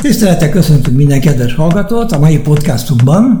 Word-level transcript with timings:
Tisztelettel 0.00 0.50
köszöntünk 0.50 0.96
minden 0.96 1.20
kedves 1.20 1.54
hallgatót 1.54 2.12
a 2.12 2.18
mai 2.18 2.38
podcastunkban. 2.38 3.38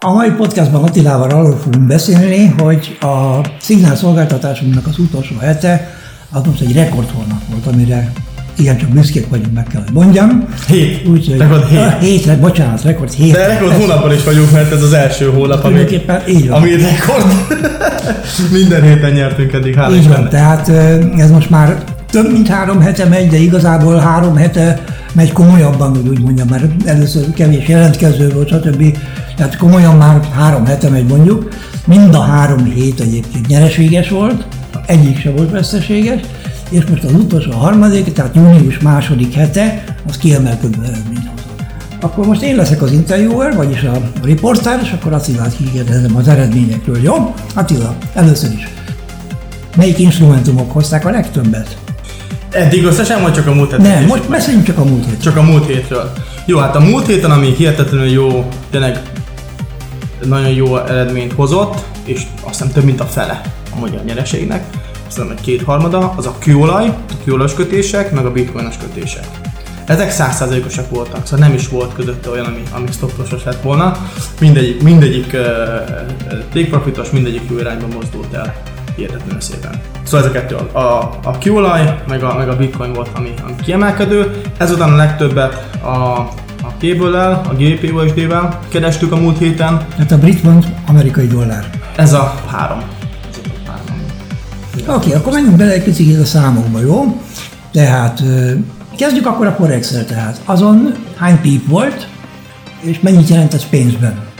A 0.00 0.12
mai 0.12 0.30
podcastban 0.30 0.82
Attilával 0.82 1.30
arról 1.30 1.56
fogunk 1.56 1.86
beszélni, 1.86 2.54
hogy 2.58 2.96
a 3.00 3.40
szignál 3.60 3.96
szolgáltatásunknak 3.96 4.86
az 4.86 4.98
utolsó 4.98 5.36
hete 5.36 5.94
az 6.30 6.42
most 6.46 6.60
egy 6.60 6.74
rekordhónap 6.74 7.40
volt, 7.50 7.66
amire 7.66 8.12
igen, 8.58 8.76
csak 8.76 8.88
büszkék 8.88 9.28
vagyunk, 9.28 9.52
meg 9.54 9.66
kell, 9.66 9.82
hogy 9.82 9.92
mondjam. 9.92 10.44
Hét. 10.66 11.08
Úgyhogy, 11.08 11.38
Rekord 11.38 11.64
hét. 11.64 11.78
Ah, 11.78 12.00
hétre, 12.00 12.36
bocsánat, 12.36 12.82
rekord 12.82 13.12
hét. 13.12 13.32
De 13.32 13.46
rekord 13.46 13.72
hónapban 13.72 14.12
is 14.12 14.24
vagyunk, 14.24 14.50
mert 14.50 14.72
ez 14.72 14.82
az 14.82 14.92
első 14.92 15.30
hónap, 15.30 15.64
ami, 15.64 15.80
így 16.28 16.48
van. 16.48 16.60
ami 16.60 16.70
rekord. 16.70 17.32
Minden 18.58 18.82
héten 18.82 19.12
nyertünk 19.12 19.52
eddig, 19.52 19.74
hála 19.74 19.94
Így 19.94 20.08
van, 20.08 20.28
tehát 20.28 20.68
ez 21.16 21.30
most 21.30 21.50
már 21.50 21.84
több 22.14 22.32
mint 22.32 22.48
három 22.48 22.80
hete 22.80 23.04
megy, 23.04 23.28
de 23.28 23.36
igazából 23.36 23.96
három 23.96 24.36
hete 24.36 24.84
megy 25.12 25.32
komolyabban, 25.32 25.90
hogy 25.90 26.08
úgy 26.08 26.20
mondjam, 26.20 26.48
mert 26.48 26.64
először 26.84 27.32
kevés 27.32 27.68
jelentkező 27.68 28.28
volt, 28.28 28.48
stb. 28.48 28.98
Tehát 29.36 29.56
komolyan 29.56 29.96
már 29.96 30.28
három 30.32 30.66
hete 30.66 30.88
megy 30.88 31.06
mondjuk. 31.06 31.48
Mind 31.86 32.14
a 32.14 32.20
három 32.20 32.64
hét 32.64 33.00
egyébként 33.00 33.46
nyereséges 33.46 34.08
volt, 34.08 34.46
egyik 34.86 35.20
se 35.20 35.30
volt 35.30 35.50
veszteséges, 35.50 36.20
és 36.70 36.84
most 36.84 37.04
az 37.04 37.12
utolsó 37.12 37.50
a 37.50 37.56
harmadik, 37.56 38.12
tehát 38.12 38.34
június 38.34 38.78
második 38.78 39.34
hete, 39.34 39.84
az 40.08 40.16
kiemelkedő 40.16 40.78
eredményt 40.82 41.28
hozott. 41.28 41.64
Akkor 42.00 42.26
most 42.26 42.42
én 42.42 42.56
leszek 42.56 42.82
az 42.82 42.92
interviewer, 42.92 43.56
vagyis 43.56 43.82
a 43.82 44.10
riportár, 44.22 44.80
és 44.82 44.92
akkor 44.92 45.12
Attilát 45.12 45.56
kikérdezem 45.56 46.16
az 46.16 46.28
eredményekről, 46.28 47.02
jó? 47.02 47.34
Attila, 47.54 47.96
először 48.12 48.52
is. 48.52 48.68
Melyik 49.76 49.98
instrumentumok 49.98 50.72
hozták 50.72 51.06
a 51.06 51.10
legtöbbet? 51.10 51.83
Eddig 52.54 52.84
összesen, 52.84 53.22
vagy 53.22 53.32
csak 53.32 53.46
a 53.46 53.52
múlt 53.52 53.70
héten? 53.70 53.86
Nem, 53.86 54.04
most 54.04 54.28
beszéljünk 54.28 54.66
csak 54.66 54.78
a 54.78 54.84
múlt 54.84 55.04
hétről. 55.04 55.20
Csak 55.20 55.36
a 55.36 55.42
múlt 55.42 55.66
hétről. 55.66 56.12
Jó, 56.46 56.58
hát 56.58 56.76
a 56.76 56.80
múlt 56.80 57.06
héten, 57.06 57.30
ami 57.30 57.54
hihetetlenül 57.56 58.06
jó, 58.06 58.48
tényleg 58.70 59.02
nagyon 60.24 60.48
jó 60.48 60.76
eredményt 60.76 61.32
hozott, 61.32 61.84
és 62.04 62.22
azt 62.40 62.58
hiszem 62.58 62.72
több 62.72 62.84
mint 62.84 63.00
a 63.00 63.04
fele 63.04 63.40
a 63.74 63.78
magyar 63.78 64.04
nyereségnek, 64.04 64.64
azt 65.06 65.16
hiszem 65.16 65.30
egy 65.30 65.40
kétharmada, 65.40 66.12
az 66.16 66.26
a 66.26 66.34
kőolaj, 66.38 66.86
a 66.86 67.24
kőolajos 67.24 67.54
kötések, 67.54 68.12
meg 68.12 68.26
a 68.26 68.32
bitcoinos 68.32 68.76
kötések. 68.76 69.26
Ezek 69.86 70.10
százszázalékosak 70.10 70.90
voltak, 70.90 71.26
szóval 71.26 71.46
nem 71.46 71.56
is 71.56 71.68
volt 71.68 71.94
közötte 71.94 72.30
olyan, 72.30 72.46
ami, 72.46 72.62
ami 72.70 72.86
stoplosos 72.92 73.44
lett 73.44 73.62
volna. 73.62 73.96
Mindegyik, 74.40 74.82
mindegyik 74.82 75.32
uh, 75.32 75.40
take 76.52 76.66
profitos, 76.70 77.10
mindegyik 77.10 77.42
jó 77.50 77.58
irányba 77.58 77.86
mozdult 77.94 78.32
el 78.32 78.73
hihetetlenül 78.96 79.40
szépen. 79.40 79.80
Szóval 80.02 80.20
ez 80.20 80.26
a 80.26 80.32
kettő, 80.32 80.54
a, 80.72 80.78
a, 81.24 81.38
kőolaj, 81.40 82.02
meg 82.08 82.22
a, 82.22 82.34
meg 82.36 82.48
a 82.48 82.56
bitcoin 82.56 82.92
volt, 82.92 83.08
ami, 83.14 83.32
ami 83.42 83.54
kiemelkedő. 83.62 84.40
Ezután 84.58 84.92
a 84.92 84.96
legtöbbet 84.96 85.76
a, 85.82 85.88
a 86.62 86.72
cable 86.78 87.26
a 87.28 87.54
GPUSD-vel 87.58 88.60
kerestük 88.68 89.12
a 89.12 89.16
múlt 89.16 89.38
héten. 89.38 89.86
Tehát 89.96 90.12
a 90.12 90.18
brit 90.18 90.40
van 90.40 90.64
amerikai 90.86 91.26
dollár. 91.26 91.70
Ez 91.96 92.12
a 92.12 92.34
három. 92.46 92.82
Oké, 94.80 94.90
okay, 94.92 95.12
akkor 95.12 95.32
menjünk 95.32 95.56
bele 95.56 95.72
egy 95.72 95.82
picit 95.82 96.20
a 96.20 96.24
számokba, 96.24 96.80
jó? 96.80 97.20
Tehát 97.72 98.22
kezdjük 98.96 99.26
akkor 99.26 99.46
a 99.46 99.52
forex 99.52 100.04
tehát. 100.08 100.40
Azon 100.44 100.94
hány 101.16 101.40
pip 101.40 101.68
volt, 101.68 102.06
és 102.80 103.00
mennyit 103.00 103.28
jelent 103.28 103.54
ez 103.54 103.68
pénzben? 103.68 104.32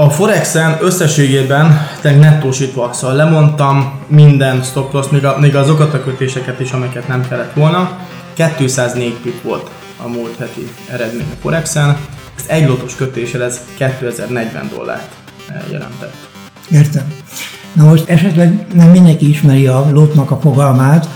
A 0.00 0.10
Forexen 0.10 0.76
összességében 0.80 1.88
nettósítva, 2.02 2.92
szóval 2.92 3.16
lemondtam 3.16 4.00
minden 4.06 4.62
stop 4.62 4.92
loss, 4.92 5.08
még, 5.08 5.24
a, 5.24 5.38
még 5.38 5.56
azokat 5.56 5.94
a 5.94 6.02
kötéseket 6.02 6.60
is, 6.60 6.72
amiket 6.72 7.08
nem 7.08 7.28
kellett 7.28 7.52
volna. 7.52 7.98
204 8.56 9.12
pip 9.22 9.42
volt 9.42 9.70
a 10.04 10.08
múlt 10.08 10.36
heti 10.38 10.68
eredmény 10.90 11.26
a 11.32 11.36
Forexen. 11.40 11.96
Ez 12.36 12.44
egy 12.46 12.68
lotos 12.68 12.94
kötéssel 12.94 13.42
ez 13.42 13.60
2040 13.76 14.70
dollárt 14.74 15.14
jelentett. 15.70 16.14
Értem. 16.70 17.12
Na 17.72 17.84
most 17.84 18.08
esetleg 18.08 18.66
nem 18.74 18.88
mindenki 18.90 19.28
ismeri 19.28 19.66
a 19.66 19.88
lotnak 19.90 20.30
a 20.30 20.38
fogalmát, 20.40 21.08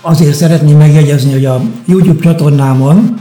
azért 0.00 0.34
szeretném 0.34 0.76
megjegyezni, 0.76 1.32
hogy 1.32 1.44
a 1.44 1.60
YouTube 1.86 2.22
csatornámon 2.22 3.20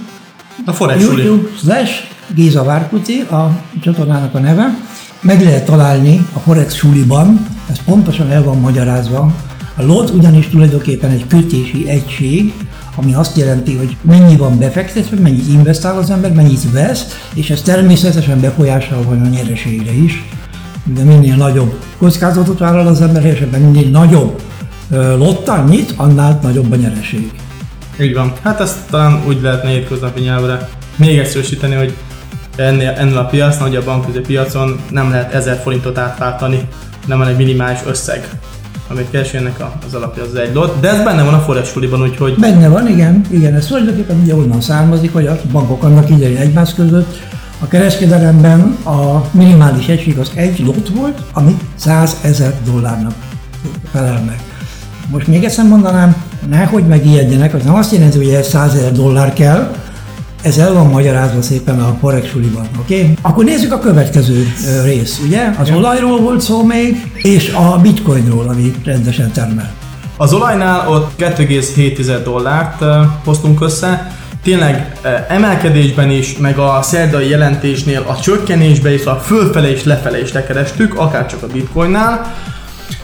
A 0.66 0.72
Forex. 0.72 1.02
YouTube 1.02 1.50
slash 1.58 2.11
Géza 2.36 2.64
Várkuci 2.64 3.20
a 3.20 3.62
csatornának 3.82 4.36
a 4.36 4.40
neve. 4.40 4.78
Meg 5.22 5.42
lehet 5.42 5.66
találni 5.66 6.28
a 6.34 6.40
Forex 6.40 6.74
suliban, 6.74 7.48
ez 7.70 7.84
pontosan 7.86 8.32
el 8.32 8.44
van 8.44 8.60
magyarázva. 8.60 9.34
A 9.76 9.84
lot 9.84 10.10
ugyanis 10.10 10.48
tulajdonképpen 10.48 11.10
egy 11.10 11.28
kötési 11.28 11.90
egység, 11.90 12.54
ami 12.96 13.14
azt 13.14 13.38
jelenti, 13.38 13.76
hogy 13.76 13.98
mennyi 14.02 14.36
van 14.36 14.58
befektetve, 14.60 15.20
mennyit 15.20 15.48
investál 15.48 15.98
az 15.98 16.10
ember, 16.10 16.34
mennyit 16.34 16.72
vesz, 16.72 17.06
és 17.34 17.50
ez 17.50 17.62
természetesen 17.62 18.40
befolyással 18.40 19.04
van 19.04 19.22
a 19.22 19.28
nyereségre 19.28 19.92
is. 19.92 20.26
De 20.84 21.04
minél 21.04 21.36
nagyobb 21.36 21.80
kockázatot 21.98 22.60
vállal 22.60 22.88
az 22.88 23.02
ember, 23.02 23.26
és 23.26 23.40
ebben 23.40 23.62
minél 23.62 23.90
nagyobb 23.90 24.42
ö, 24.90 25.18
lottal 25.18 25.64
nyit, 25.64 25.94
annál 25.96 26.40
nagyobb 26.42 26.72
a 26.72 26.76
nyereség. 26.76 27.32
Így 28.02 28.14
van. 28.14 28.34
Hát 28.42 28.60
ezt 28.60 28.78
talán 28.90 29.24
úgy 29.28 29.42
lehetne 29.42 29.70
hétköznapi 29.70 30.22
nyelvre 30.22 30.70
még 30.96 31.18
egyszerűsíteni, 31.18 31.76
hogy 31.76 31.94
ennél, 32.62 32.90
ennél 32.98 33.18
a 33.18 33.26
piacnál, 33.26 33.68
hogy 33.68 33.76
a 33.78 33.84
bankközi 33.84 34.20
piacon 34.20 34.80
nem 34.92 35.10
lehet 35.10 35.34
1000 35.34 35.60
forintot 35.64 35.98
átváltani, 35.98 36.68
nem 37.08 37.18
van 37.18 37.28
egy 37.28 37.36
minimális 37.36 37.80
összeg, 37.88 38.30
amit 38.88 39.10
keres 39.12 39.34
ennek 39.34 39.60
a- 39.60 39.74
az 39.88 39.94
alapja 39.94 40.24
az 40.24 40.36
egy 40.36 40.54
lot. 40.54 40.80
De 40.80 40.90
ez 40.90 41.04
benne 41.04 41.24
van 41.24 41.34
a 41.34 41.40
Forex 41.40 41.72
suliban, 41.72 42.02
úgyhogy 42.02 42.36
Benne 42.36 42.68
van, 42.68 42.88
igen, 42.88 43.22
igen, 43.30 43.56
ez 43.56 43.66
tulajdonképpen 43.66 44.20
ugye 44.24 44.36
onnan 44.36 44.62
származik, 44.62 45.14
hogy 45.14 45.28
a 45.28 45.38
bankok 45.52 45.84
annak 45.84 46.10
idején 46.10 46.38
egymás 46.38 46.74
között 46.74 47.18
a 47.64 47.68
kereskedelemben 47.68 48.78
a 48.86 49.26
minimális 49.32 49.88
egység 49.88 50.18
az 50.18 50.32
egy 50.36 50.60
lot 50.66 50.90
volt, 50.96 51.22
ami 51.34 51.58
100 51.76 52.18
ezer 52.24 52.54
dollárnak 52.66 53.14
felel 53.92 54.22
meg. 54.26 54.40
Most 55.10 55.28
még 55.28 55.44
egyszer 55.44 55.66
mondanám, 55.66 56.16
nehogy 56.50 56.88
megijedjenek, 56.88 57.54
az 57.54 57.64
nem 57.64 57.76
azt 57.76 57.92
jelenti, 57.94 58.18
hogy 58.18 58.30
ez 58.34 58.48
100 58.48 58.74
ezer 58.76 58.92
dollár 58.92 59.34
kell, 59.34 59.72
ez 60.42 60.58
el 60.58 60.74
van 60.74 60.88
magyarázva 60.88 61.42
szépen 61.42 61.80
a 61.80 61.98
suliban, 62.32 62.68
oké? 62.80 63.02
Okay? 63.02 63.14
Akkor 63.22 63.44
nézzük 63.44 63.74
a 63.74 63.80
következő 63.80 64.54
rész, 64.84 65.22
ugye? 65.26 65.50
Az 65.60 65.70
olajról 65.70 66.20
volt 66.20 66.42
szó 66.42 66.64
még, 66.64 67.12
és 67.16 67.54
a 67.54 67.78
bitcoinról, 67.78 68.48
ami 68.48 68.74
rendesen 68.84 69.32
termel. 69.32 69.74
Az 70.18 70.34
olajnál 70.34 70.90
ott 70.90 71.12
2,7 71.18 72.20
dollárt 72.24 72.84
hoztunk 73.26 73.62
össze, 73.62 74.12
tényleg 74.44 74.96
emelkedésben 75.28 76.10
is, 76.10 76.38
meg 76.38 76.58
a 76.58 76.80
szerdai 76.82 77.30
jelentésnél 77.30 78.06
a 78.08 78.20
csökkenésbe 78.20 78.94
is, 78.94 79.06
a 79.06 79.16
fölfele 79.16 79.72
és 79.72 79.84
lefele 79.84 80.22
is 80.22 80.32
lekerestük, 80.32 81.00
akár 81.00 81.26
csak 81.26 81.44
a 81.44 81.48
bitcoinnál, 81.48 82.36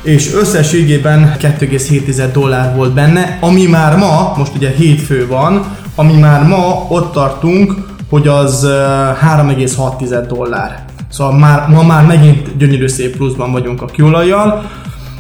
és 0.02 0.34
összességében 0.34 1.36
2,7 1.40 2.30
dollár 2.34 2.76
volt 2.76 2.94
benne, 2.94 3.38
ami 3.42 3.66
már 3.66 3.96
ma, 3.96 4.34
most 4.38 4.56
ugye 4.56 4.70
hétfő 4.70 5.28
van, 5.28 5.78
ami 6.00 6.14
már 6.14 6.44
ma 6.44 6.86
ott 6.90 7.12
tartunk, 7.12 7.74
hogy 8.10 8.28
az 8.28 8.64
eh, 8.64 8.72
3,6 8.72 10.26
dollár. 10.28 10.86
Szóval 11.10 11.38
már, 11.38 11.68
ma 11.70 11.84
már 11.84 12.06
megint 12.06 12.58
gyönyörű 12.58 12.88
szép 12.88 13.16
pluszban 13.16 13.52
vagyunk 13.52 13.82
a 13.82 13.86
kőolajjal. 13.86 14.64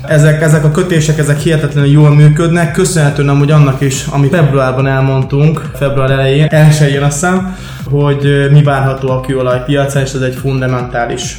Ezek, 0.07 0.41
ezek 0.41 0.63
a 0.63 0.71
kötések, 0.71 1.17
ezek 1.17 1.39
hihetetlenül 1.39 1.91
jól 1.91 2.09
működnek, 2.09 2.71
köszönhetően 2.71 3.29
amúgy 3.29 3.51
annak 3.51 3.81
is, 3.81 4.05
amit 4.05 4.35
februárban 4.35 4.87
elmondtunk, 4.87 5.71
február 5.75 6.11
elején, 6.11 6.47
elsőjén 6.49 7.03
azt 7.03 7.13
hiszem, 7.13 7.55
hogy 7.89 8.47
mi 8.51 8.63
várható 8.63 9.09
a 9.09 9.21
kőolaj 9.21 9.63
piacán, 9.65 10.03
és 10.03 10.13
ez 10.13 10.21
egy 10.21 10.35
fundamentális 10.35 11.37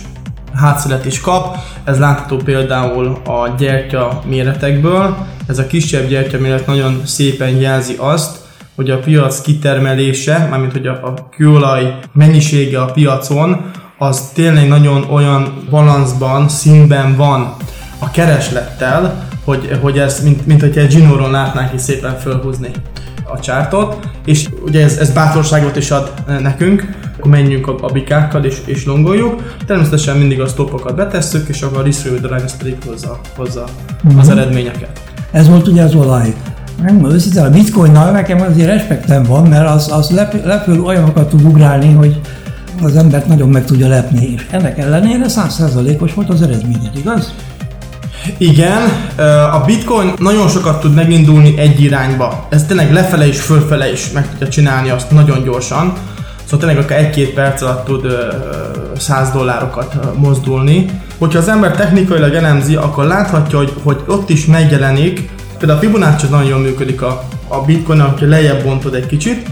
hátszelet 0.54 1.04
is 1.04 1.20
kap. 1.20 1.56
Ez 1.84 1.98
látható 1.98 2.36
például 2.36 3.18
a 3.26 3.54
gyertya 3.58 4.22
méretekből. 4.26 5.16
Ez 5.46 5.58
a 5.58 5.66
kisebb 5.66 6.08
gyertya 6.08 6.38
méret 6.38 6.66
nagyon 6.66 7.00
szépen 7.04 7.48
jelzi 7.48 7.94
azt, 7.98 8.46
hogy 8.78 8.90
a 8.90 8.98
piac 8.98 9.40
kitermelése, 9.40 10.46
mármint 10.50 10.72
hogy 10.72 10.86
a, 10.86 10.92
a 10.92 11.28
kőolaj 11.36 11.98
mennyisége 12.12 12.80
a 12.80 12.84
piacon, 12.84 13.70
az 13.98 14.30
tényleg 14.34 14.68
nagyon 14.68 15.04
olyan 15.10 15.64
balanszban, 15.70 16.48
színben 16.48 17.16
van 17.16 17.54
a 17.98 18.10
kereslettel, 18.10 19.28
hogy, 19.44 19.78
hogy 19.80 19.98
ez, 19.98 20.22
mint, 20.24 20.46
mint 20.46 20.60
hogyha 20.60 20.80
egy 20.80 20.90
zsinóron 20.90 21.30
látnánk 21.30 21.72
is 21.74 21.80
szépen 21.80 22.18
fölhúzni 22.18 22.70
a 23.24 23.40
csártot, 23.40 24.08
és 24.24 24.48
ugye 24.64 24.84
ez, 24.84 24.96
ez 24.96 25.10
bátorságot 25.10 25.76
is 25.76 25.90
ad 25.90 26.12
eh, 26.26 26.38
nekünk, 26.38 26.88
akkor 27.18 27.30
menjünk 27.30 27.68
a, 27.68 27.76
a 27.80 27.92
bikákkal 27.92 28.44
és, 28.44 28.56
és 28.64 28.84
longoljuk. 28.84 29.56
Természetesen 29.66 30.16
mindig 30.16 30.40
a 30.40 30.46
stopokat 30.46 30.94
betesszük, 30.96 31.48
és 31.48 31.62
akkor 31.62 31.78
a 31.78 31.82
risk 31.82 32.04
reward 32.04 32.56
pedig 32.56 32.76
hozza, 32.86 33.20
hozza 33.36 33.64
az 34.18 34.28
eredményeket. 34.28 35.00
Ez 35.30 35.48
volt 35.48 35.66
ugye 35.66 35.82
az 35.82 35.94
olaj. 35.94 36.34
Megmondom 36.82 37.10
őszintén, 37.10 37.42
a 37.42 37.50
bitcoinnal 37.50 38.10
nekem 38.10 38.40
azért 38.40 38.68
respektem 38.68 39.22
van, 39.22 39.46
mert 39.46 39.68
az, 39.68 39.92
az 39.92 40.10
lep, 40.10 40.44
lepül 40.44 40.84
olyanokat 40.84 41.28
tud 41.28 41.44
ugrálni, 41.44 41.92
hogy 41.92 42.20
az 42.82 42.96
embert 42.96 43.26
nagyon 43.26 43.48
meg 43.48 43.64
tudja 43.64 43.88
lepni, 43.88 44.26
és 44.26 44.46
ennek 44.50 44.78
ellenére 44.78 45.24
100%-os 45.28 46.14
volt 46.14 46.28
az 46.28 46.42
eredményed, 46.42 46.96
igaz? 46.96 47.34
Igen, 48.36 48.82
a 49.52 49.62
bitcoin 49.66 50.12
nagyon 50.18 50.48
sokat 50.48 50.80
tud 50.80 50.94
megindulni 50.94 51.58
egy 51.58 51.82
irányba. 51.82 52.46
Ez 52.50 52.64
tényleg 52.64 52.92
lefele 52.92 53.26
és 53.26 53.40
fölfele 53.40 53.92
is 53.92 54.10
meg 54.10 54.30
tudja 54.30 54.48
csinálni 54.48 54.90
azt 54.90 55.10
nagyon 55.10 55.42
gyorsan. 55.42 55.92
Szóval 56.44 56.58
tényleg 56.66 56.84
akár 56.84 56.98
egy-két 56.98 57.34
perc 57.34 57.62
alatt 57.62 57.84
tud 57.84 58.06
100 58.98 59.30
dollárokat 59.30 59.96
mozdulni. 60.18 60.86
Hogyha 61.18 61.38
az 61.38 61.48
ember 61.48 61.76
technikailag 61.76 62.34
elemzi, 62.34 62.74
akkor 62.76 63.04
láthatja, 63.04 63.58
hogy, 63.58 63.72
hogy 63.82 64.02
ott 64.06 64.30
is 64.30 64.46
megjelenik, 64.46 65.30
például 65.58 65.78
a 65.78 65.82
Fibonacci 65.82 66.26
nagyon 66.30 66.60
működik 66.60 67.02
a, 67.02 67.22
a 67.48 67.60
bitcoin, 67.60 68.00
hogyha 68.00 68.26
lejjebb 68.26 68.64
bontod 68.64 68.94
egy 68.94 69.06
kicsit, 69.06 69.48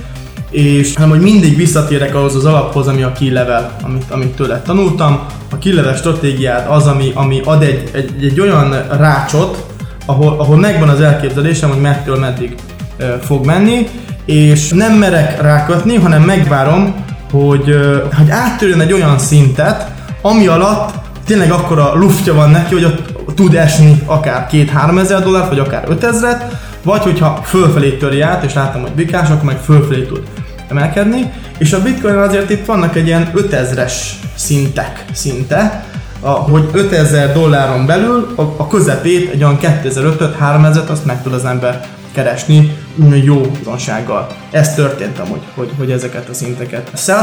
és 0.50 0.94
hanem 0.94 1.10
hogy 1.10 1.20
mindig 1.20 1.56
visszatérek 1.56 2.14
ahhoz 2.14 2.34
az 2.34 2.44
alaphoz, 2.44 2.86
ami 2.86 3.02
a 3.02 3.12
key 3.12 3.30
level, 3.30 3.76
amit, 3.82 4.04
amit 4.10 4.34
tőle 4.34 4.62
tanultam. 4.62 5.26
A 5.50 5.58
key 5.58 5.72
level 5.72 5.94
stratégiád 5.94 6.66
az, 6.70 6.86
ami, 6.86 7.12
ami 7.14 7.40
ad 7.44 7.62
egy, 7.62 7.90
egy, 7.92 8.24
egy 8.24 8.40
olyan 8.40 8.86
rácsot, 8.90 9.66
ahol, 10.06 10.36
ahol 10.38 10.56
megvan 10.56 10.88
az 10.88 11.00
elképzelésem, 11.00 11.70
hogy 11.70 11.80
mettől 11.80 12.18
meddig 12.18 12.54
e, 12.98 13.04
fog 13.04 13.44
menni, 13.44 13.88
és 14.24 14.68
nem 14.68 14.92
merek 14.92 15.40
rákötni, 15.40 15.94
hanem 15.96 16.22
megvárom, 16.22 17.04
hogy, 17.30 17.68
e, 17.68 18.16
hogy 18.16 18.30
áttörjön 18.30 18.80
egy 18.80 18.92
olyan 18.92 19.18
szintet, 19.18 19.90
ami 20.22 20.46
alatt 20.46 20.94
tényleg 21.26 21.50
akkora 21.50 21.94
luftja 21.94 22.34
van 22.34 22.50
neki, 22.50 22.74
hogy 22.74 22.84
ott 22.84 23.05
tud 23.36 23.54
esni 23.54 24.02
akár 24.06 24.46
2-3 24.52 25.00
ezer 25.00 25.22
dollárt, 25.22 25.48
vagy 25.48 25.58
akár 25.58 25.84
5 25.88 26.04
ezeret, 26.04 26.56
vagy 26.82 27.02
hogyha 27.02 27.40
fölfelé 27.44 27.90
töri 27.90 28.20
át, 28.20 28.44
és 28.44 28.54
láttam, 28.54 28.80
hogy 28.80 28.90
bikás, 28.90 29.28
akkor 29.28 29.44
meg 29.44 29.58
fölfelé 29.58 30.02
tud 30.02 30.22
emelkedni, 30.68 31.32
és 31.58 31.72
a 31.72 31.82
bitcoin 31.82 32.16
azért 32.16 32.50
itt 32.50 32.66
vannak 32.66 32.96
egy 32.96 33.06
ilyen 33.06 33.30
5000-es 33.34 33.92
szintek 34.34 35.04
szinte, 35.12 35.84
a, 36.20 36.28
hogy 36.28 36.68
5000 36.72 37.32
dolláron 37.32 37.86
belül 37.86 38.32
a, 38.36 38.42
a 38.42 38.66
közepét, 38.66 39.30
egy 39.30 39.42
olyan 39.42 39.58
2500-3000-et 39.60 40.88
azt 40.88 41.04
meg 41.04 41.22
tud 41.22 41.32
az 41.32 41.44
ember 41.44 41.86
keresni 42.12 42.76
jó 43.24 43.40
bizonsággal. 43.40 44.26
Ez 44.50 44.74
történt 44.74 45.18
amúgy, 45.18 45.42
hogy, 45.54 45.70
hogy 45.78 45.90
ezeket 45.90 46.28
a 46.28 46.34
szinteket. 46.34 46.90
A 46.92 46.96
sell 46.96 47.22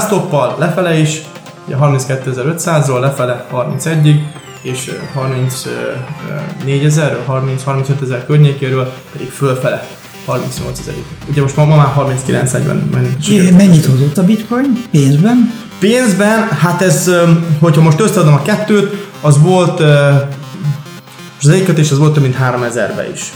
lefele 0.57 0.97
is, 0.97 1.21
ugye 1.67 1.75
32.500-ról 1.81 2.99
lefele 2.99 3.45
31-ig, 3.53 4.15
és 4.63 4.91
34 5.13 6.85
ezer, 6.85 7.17
30-35 7.27 8.01
ezer 8.01 8.25
környékéről 8.25 8.93
pedig 9.11 9.29
fölfele 9.29 9.87
38 10.25 10.79
ezerig. 10.79 11.03
Ugye 11.29 11.41
most 11.41 11.55
ma, 11.55 11.65
ma 11.65 11.75
már 11.75 11.87
39 11.87 12.51
ben 12.51 13.11
Mennyit 13.57 13.85
hozott 13.85 14.17
a 14.17 14.23
bitcoin 14.23 14.83
pénzben? 14.91 15.53
Pénzben, 15.79 16.47
hát 16.49 16.81
ez, 16.81 17.11
hogyha 17.59 17.81
most 17.81 17.99
összeadom 17.99 18.33
a 18.33 18.41
kettőt, 18.41 19.07
az 19.21 19.41
volt, 19.41 19.79
az 21.41 21.49
egykötés 21.49 21.91
az 21.91 21.97
volt 21.97 22.13
több 22.13 22.23
mint 22.23 22.37
3000-be 22.41 23.09
is. 23.13 23.33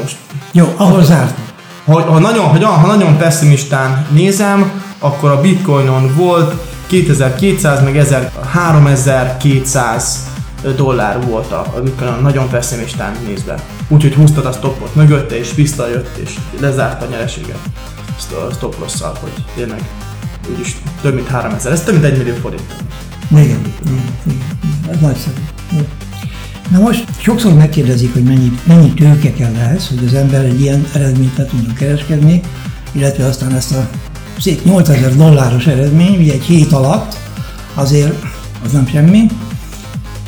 Most. 0.00 0.16
Jó, 0.52 0.74
ahol 0.76 1.04
zárt. 1.04 1.38
Ha, 1.84 2.00
ha, 2.00 2.18
nagyon, 2.18 2.44
ha, 2.44 2.66
ha 2.66 2.86
nagyon 2.86 3.18
pessimistán 3.18 4.06
nézem, 4.10 4.82
akkor 5.00 5.30
a 5.30 5.40
bitcoinon 5.40 6.14
volt 6.16 6.54
2200 6.86 7.82
meg 7.82 8.06
3200 8.50 10.28
dollár 10.76 11.26
volt 11.26 11.52
a, 11.52 11.72
amikor 11.76 12.20
nagyon 12.22 12.48
pessimistán 12.48 13.16
nézve. 13.26 13.54
Úgyhogy 13.88 14.14
húztad 14.14 14.46
a 14.46 14.52
stopot 14.52 14.94
mögötte, 14.94 15.38
és 15.38 15.54
visszajött, 15.54 16.16
és 16.16 16.38
lezárt 16.60 17.02
a 17.02 17.06
nyereséget 17.10 17.58
stop 18.52 18.78
losszal, 18.78 19.16
hogy 19.20 19.44
tényleg 19.54 19.80
úgyis 20.50 20.76
több 21.00 21.14
mint 21.14 21.28
3000, 21.28 21.72
ez 21.72 21.82
több 21.82 21.94
mint 21.94 22.04
1 22.04 22.18
millió 22.18 22.34
forint. 22.34 22.74
Igen, 23.30 23.44
igen, 23.44 24.14
igen, 24.26 24.90
ez 24.90 25.00
nagyszerű. 25.00 25.40
Na 26.70 26.78
most 26.78 27.04
sokszor 27.18 27.54
megkérdezik, 27.54 28.12
hogy 28.12 28.22
mennyi, 28.22 28.52
mennyi 28.64 28.94
tőke 28.94 29.32
kell 29.32 29.54
ehhez, 29.54 29.88
hogy 29.88 30.04
az 30.06 30.14
ember 30.14 30.44
egy 30.44 30.60
ilyen 30.60 30.86
eredményt 30.94 31.36
le 31.36 31.44
tudjon 31.44 31.74
kereskedni, 31.74 32.40
illetve 32.92 33.24
aztán 33.24 33.54
ezt 33.54 33.72
a 33.72 33.88
szép 34.40 34.64
8000 34.64 35.16
dolláros 35.16 35.66
eredmény, 35.66 36.16
ugye 36.16 36.32
egy 36.32 36.42
hét 36.42 36.72
alatt, 36.72 37.16
azért 37.74 38.24
az 38.64 38.72
nem 38.72 38.86
semmi, 38.86 39.26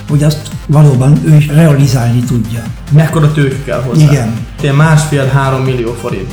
hogy 0.09 0.23
azt 0.23 0.49
valóban 0.67 1.20
ő 1.25 1.37
is 1.37 1.47
realizálni 1.47 2.20
tudja. 2.20 2.62
Mekkora 2.91 3.32
tőke 3.32 3.62
kell 3.64 3.82
hozzá? 3.82 4.03
Igen. 4.03 4.47
Ilyen 4.61 4.75
másfél-három 4.75 5.62
millió 5.62 5.93
forint 5.93 6.32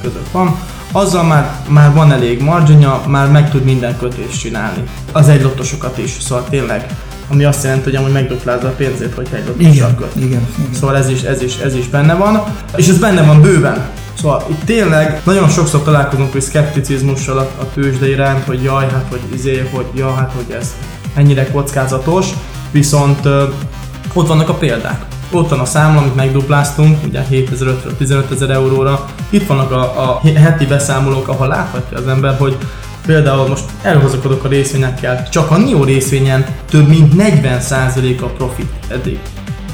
között 0.00 0.30
van. 0.32 0.56
Azzal 0.92 1.24
már, 1.24 1.50
már 1.68 1.92
van 1.92 2.12
elég 2.12 2.40
marginja, 2.40 3.02
már 3.06 3.30
meg 3.30 3.50
tud 3.50 3.64
minden 3.64 3.98
kötést 3.98 4.40
csinálni. 4.40 4.82
Az 5.12 5.28
egy 5.28 5.42
lottosokat 5.42 5.98
is, 5.98 6.16
szóval 6.20 6.44
tényleg 6.50 6.96
ami 7.28 7.44
azt 7.44 7.64
jelenti, 7.64 7.84
hogy 7.84 7.94
amúgy 7.94 8.12
megduplázza 8.12 8.68
a 8.68 8.70
pénzét, 8.70 9.14
hogyha 9.14 9.36
egy 9.36 9.46
lottossal 9.46 9.94
köt. 9.94 10.12
Igen, 10.16 10.28
igen. 10.28 10.46
Szóval 10.72 10.96
ez 10.96 11.08
is, 11.08 11.22
ez, 11.22 11.42
is, 11.42 11.56
ez 11.56 11.74
is 11.74 11.88
benne 11.88 12.14
van, 12.14 12.44
és 12.76 12.88
ez 12.88 12.98
benne 12.98 13.22
van 13.22 13.40
bőven. 13.40 13.90
Szóval 14.14 14.44
itt 14.50 14.64
tényleg 14.64 15.20
nagyon 15.24 15.48
sokszor 15.48 15.82
találkozunk 15.82 16.32
hogy 16.32 16.40
szkepticizmussal 16.40 17.38
a, 17.38 17.48
a 17.60 17.70
tőzsde 17.74 18.08
iránt, 18.08 18.44
hogy 18.44 18.62
jaj, 18.62 18.88
hát 18.90 19.06
hogy 19.10 19.20
izé, 19.34 19.68
hogy 19.72 19.86
ja, 19.94 20.14
hát 20.14 20.32
hogy 20.36 20.56
ez 20.56 20.74
ennyire 21.14 21.50
kockázatos, 21.50 22.26
viszont 22.70 23.24
ö, 23.24 23.44
ott 24.12 24.26
vannak 24.26 24.48
a 24.48 24.54
példák. 24.54 25.04
Ott 25.30 25.48
van 25.48 25.58
a 25.58 25.64
számla, 25.64 26.00
amit 26.00 26.14
megdupláztunk, 26.14 27.04
ugye 27.04 27.20
7500 27.20 27.92
15 27.98 28.30
ezer 28.30 28.50
euróra. 28.50 29.04
Itt 29.30 29.46
vannak 29.46 29.70
a, 29.70 29.80
a 29.80 30.20
heti 30.34 30.66
beszámolók, 30.66 31.28
ahol 31.28 31.46
láthatja 31.46 31.98
az 31.98 32.06
ember, 32.06 32.36
hogy 32.38 32.56
például 33.06 33.48
most 33.48 33.64
elhozakodok 33.82 34.44
a 34.44 34.48
részvényekkel, 34.48 35.28
csak 35.28 35.50
a 35.50 35.56
NIO 35.56 35.84
részvényen 35.84 36.46
több 36.70 36.88
mint 36.88 37.14
40% 37.16 38.20
a 38.22 38.26
profit 38.26 38.72
eddig. 38.88 39.18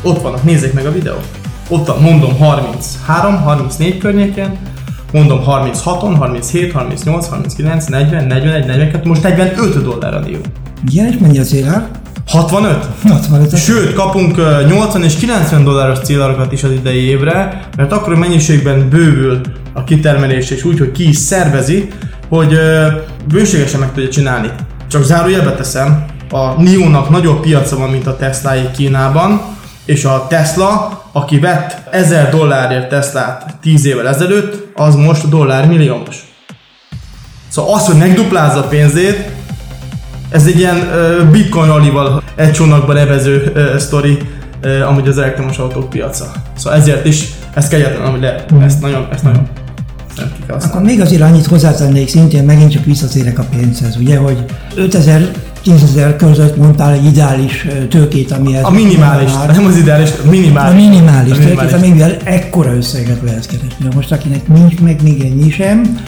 Ott 0.03 0.23
vannak, 0.23 0.43
nézzék 0.43 0.73
meg 0.73 0.87
a 0.87 0.93
videót 0.93 1.48
ott 1.69 2.01
mondom 2.01 2.39
33, 2.39 3.37
34 3.43 3.99
környéken, 3.99 4.57
mondom 5.13 5.43
36-on, 5.47 6.15
37, 6.19 6.73
38, 6.73 7.29
39, 7.29 7.87
40, 7.87 8.25
41, 8.25 8.67
42, 8.67 9.09
most 9.09 9.23
45 9.23 9.83
dollár 9.83 10.15
a 10.15 10.21
dió. 10.21 10.39
Igen, 10.91 11.07
és 11.07 11.19
mennyi 11.19 11.39
a 11.39 11.43
célár? 11.43 11.89
65? 12.27 12.87
65. 13.09 13.57
Sőt, 13.57 13.93
kapunk 13.93 14.37
80 14.69 15.03
és 15.03 15.17
90 15.17 15.65
dolláros 15.65 15.99
célarokat 15.99 16.53
is 16.53 16.63
az 16.63 16.71
idei 16.71 17.03
évre, 17.03 17.69
mert 17.77 17.93
akkor 17.93 18.13
a 18.13 18.17
mennyiségben 18.17 18.89
bővül 18.89 19.41
a 19.73 19.85
kitermelés, 19.85 20.51
és 20.51 20.65
úgy, 20.65 20.79
hogy 20.79 20.93
ki 20.93 21.09
is 21.09 21.17
szervezi, 21.17 21.89
hogy 22.29 22.59
bőségesen 23.29 23.81
meg 23.81 23.93
tudja 23.93 24.11
csinálni. 24.11 24.49
Csak 24.89 25.03
zárójelbe 25.03 25.53
teszem, 25.53 26.05
a 26.31 26.63
NIO-nak 26.63 27.11
nagyobb 27.11 27.41
piaca 27.41 27.77
van, 27.77 27.91
mint 27.91 28.07
a 28.07 28.17
tesla 28.17 28.71
Kínában, 28.77 29.41
és 29.85 30.05
a 30.05 30.27
Tesla, 30.29 30.98
aki 31.13 31.39
vett 31.39 31.77
1000 31.91 32.31
dollárért 32.31 32.89
Teslát 32.89 33.57
10 33.61 33.85
évvel 33.85 34.09
ezelőtt, 34.09 34.67
az 34.75 34.95
most 34.95 35.29
dollár 35.29 35.67
milliómos. 35.67 36.17
Szóval 37.49 37.75
az, 37.75 37.87
hogy 37.87 37.97
megduplázza 37.97 38.59
a 38.59 38.69
pénzét, 38.69 39.31
ez 40.31 40.47
egy 40.47 40.59
ilyen 40.59 40.77
uh, 40.77 41.31
bitcoin 41.31 41.71
alival 41.71 42.23
egy 42.35 42.53
csónakban 42.53 42.95
nevező 42.95 43.53
uh, 43.55 43.77
sztori, 43.77 44.19
uh, 44.65 44.89
amúgy 44.89 45.09
az 45.09 45.19
elektromos 45.19 45.59
autók 45.59 45.91
piaca. 45.91 46.33
Szóval 46.57 46.79
ezért 46.79 47.05
is, 47.05 47.29
ez 47.55 47.69
kegyetlen, 47.69 48.11
hogy 48.11 48.21
le, 48.21 48.45
mm. 48.55 48.61
ezt 48.61 48.81
nagyon, 48.81 49.09
ezt 49.13 49.23
nagyon 49.23 49.49
Akkor 50.49 50.83
még 50.83 51.01
azért 51.01 51.23
annyit 51.23 51.47
hozzátennék, 51.47 52.09
szintén 52.09 52.45
megint 52.45 52.73
csak 52.73 52.85
visszatérek 52.85 53.39
a 53.39 53.45
pénzhez, 53.51 53.97
ugye, 53.97 54.17
hogy 54.17 54.45
5000 54.75 55.31
tízezer 55.63 56.17
között 56.17 56.57
mondtál 56.57 56.93
egy 56.93 57.05
ideális 57.05 57.67
tőkét, 57.91 58.33
amihez... 58.33 58.65
A 58.65 58.71
minimális, 58.71 59.33
már, 59.33 59.55
nem 59.55 59.67
az 59.67 59.77
ideális, 59.77 60.11
a 60.25 60.29
minimális. 60.31 60.73
A 60.73 60.89
minimális, 60.89 61.33
a 61.33 61.39
minimális. 61.39 61.71
tőkét, 61.71 61.89
amivel 61.89 62.17
ekkora 62.25 62.77
összeget 62.77 63.19
lehet 63.23 63.47
keresni. 63.47 63.85
Na 63.85 63.89
most 63.95 64.13
akinek 64.13 64.49
nincs 64.49 64.81
meg 64.81 65.03
még 65.03 65.21
ennyi 65.21 65.51
sem, 65.51 65.99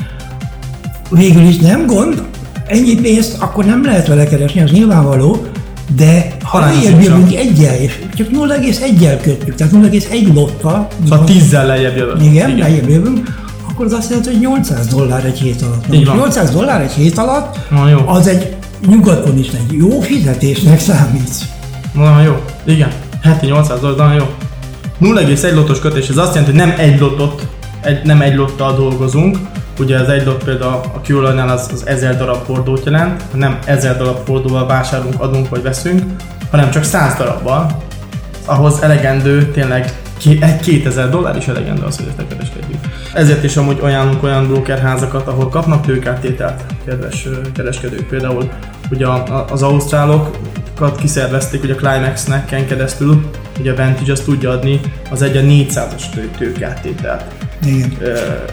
végül 1.11 1.42
is 1.42 1.57
nem 1.57 1.87
gond, 1.87 2.23
ennyi 2.66 3.00
pénzt 3.00 3.37
akkor 3.38 3.64
nem 3.64 3.85
lehet 3.85 4.07
vele 4.07 4.26
keresni, 4.26 4.61
az 4.62 4.71
nyilvánvaló, 4.71 5.47
de 5.97 6.37
ha 6.42 6.59
lejjebb 6.61 7.02
jövünk 7.02 7.35
egyel, 7.35 7.75
és 7.75 7.99
csak 8.14 8.28
0,1-el 8.28 9.19
kötjük, 9.23 9.54
tehát 9.54 9.73
0,1 9.73 10.35
lotta. 10.35 10.88
Szóval 11.09 11.25
10-zel 11.28 11.66
lejjebb 11.66 11.97
jövünk. 11.97 12.23
Igen, 12.23 12.49
igen, 12.50 12.59
lejjebb 12.59 12.88
jövünk, 12.88 13.38
akkor 13.71 13.87
az 13.87 13.92
azt 13.92 14.09
jelenti, 14.09 14.28
hogy 14.30 14.40
800 14.40 14.87
dollár 14.87 15.25
egy 15.25 15.38
hét 15.38 15.62
alatt. 15.62 15.88
800 15.88 16.50
dollár 16.50 16.80
egy 16.80 16.92
hét 16.92 17.19
alatt, 17.19 17.59
Na, 17.71 17.88
jó. 17.88 17.99
az 18.07 18.26
egy 18.26 18.57
nyugaton 18.87 19.38
is 19.38 19.49
egy 19.49 19.72
jó 19.72 20.00
fizetésnek 20.00 20.80
számít. 20.80 21.30
Na 21.92 22.22
jó, 22.22 22.44
igen. 22.64 22.92
Heti 23.22 23.46
800 23.46 23.80
dollár, 23.80 24.16
jó. 24.16 24.25
0,1 25.00 25.54
lottos 25.54 25.78
kötés, 25.78 26.08
ez 26.08 26.16
azt 26.16 26.34
jelenti, 26.34 26.58
hogy 26.58 26.66
nem 26.66 26.78
egy 26.78 27.00
lotot, 27.00 27.46
egy, 27.80 28.04
nem 28.04 28.20
egy 28.20 28.34
lottal 28.34 28.76
dolgozunk, 28.76 29.38
ugye 29.78 29.99
az 29.99 30.08
egy 30.08 30.26
lot 30.26 30.44
például 30.44 30.72
a 30.72 31.00
q 31.08 31.25
az, 31.25 31.68
az 31.72 31.87
1000 31.87 32.16
darab 32.16 32.44
fordót 32.44 32.84
jelent, 32.84 33.22
nem 33.34 33.58
1000 33.64 33.96
darab 33.96 34.25
fordóval 34.25 34.66
vásárolunk, 34.66 35.20
adunk 35.20 35.49
vagy 35.49 35.62
veszünk, 35.62 36.02
hanem 36.50 36.70
csak 36.70 36.84
100 36.84 37.16
darabbal. 37.16 37.82
Ahhoz 38.44 38.82
elegendő 38.82 39.50
tényleg 39.50 40.00
egy 40.26 40.60
2000 40.60 41.10
dollár 41.10 41.36
is 41.36 41.48
elegendő 41.48 41.82
az, 41.82 41.96
hogy 41.96 42.06
ezt 42.16 42.28
kereskedjük. 42.28 42.78
Ezért 43.14 43.44
is 43.44 43.56
amúgy 43.56 43.78
ajánlunk 43.80 44.22
olyan 44.22 44.46
brokerházakat, 44.46 45.26
ahol 45.26 45.48
kapnak 45.48 45.86
tőkártételt 45.86 46.64
kedves 46.84 47.28
kereskedők. 47.54 48.08
Például 48.08 48.50
ugye 48.90 49.06
az 49.52 49.62
ausztrálokat 49.62 50.96
kiszervezték 51.00 51.62
ugye 51.62 51.72
a 51.72 51.76
Climax-nek 51.76 52.66
keresztül, 52.66 53.30
ugye 53.60 53.72
a 53.72 53.76
Vantage 53.76 54.12
azt 54.12 54.24
tudja 54.24 54.50
adni 54.50 54.80
az 55.10 55.22
egy 55.22 55.36
a 55.36 55.40
400-as 55.40 56.02
tőkeáttételt. 56.38 57.24
Igen. 57.64 57.92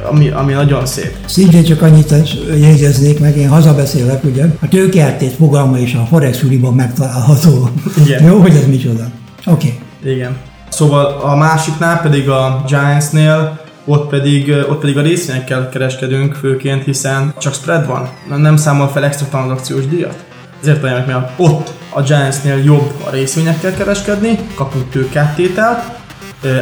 Ami, 0.10 0.30
ami 0.30 0.54
nagyon 0.54 0.86
szép. 0.86 1.16
Szintén 1.26 1.64
csak 1.64 1.82
annyit 1.82 2.14
jegyeznék 2.60 3.20
meg, 3.20 3.38
én 3.38 3.50
hazabeszélek, 3.50 4.24
ugye, 4.24 4.46
a 4.60 4.68
tőkeártét 4.68 5.32
fogalma 5.32 5.78
is 5.78 5.94
a 5.94 6.06
Forex 6.10 6.44
megtalálható. 6.76 7.70
Igen. 8.06 8.24
Jó, 8.24 8.40
hogy 8.40 8.56
ez 8.56 8.68
micsoda. 8.68 9.08
Oké. 9.46 9.74
Okay. 10.02 10.14
Igen. 10.14 10.38
Szóval 10.70 11.06
a 11.06 11.36
másiknál 11.36 12.02
pedig 12.02 12.30
a 12.30 12.64
Giantsnél 12.68 13.60
ott 13.86 14.10
pedig, 14.10 14.50
ott 14.70 14.80
pedig 14.80 14.98
a 14.98 15.02
részvényekkel 15.02 15.70
kereskedünk 15.70 16.34
főként, 16.34 16.84
hiszen 16.84 17.34
csak 17.38 17.54
spread 17.54 17.88
van, 17.88 18.10
nem 18.38 18.58
számol 18.58 18.88
fel 18.88 19.04
extra 19.04 19.28
tranzakciós 19.30 19.88
díjat. 19.88 20.26
Ezért 20.62 20.84
ajánlok, 20.84 21.08
mert 21.08 21.32
ott 21.36 21.74
a 21.90 22.02
Giantsnél 22.02 22.64
jobb 22.64 22.94
a 23.08 23.10
részvényekkel 23.10 23.74
kereskedni, 23.74 24.40
kapunk 24.56 24.90
tőkáttételt, 24.90 25.84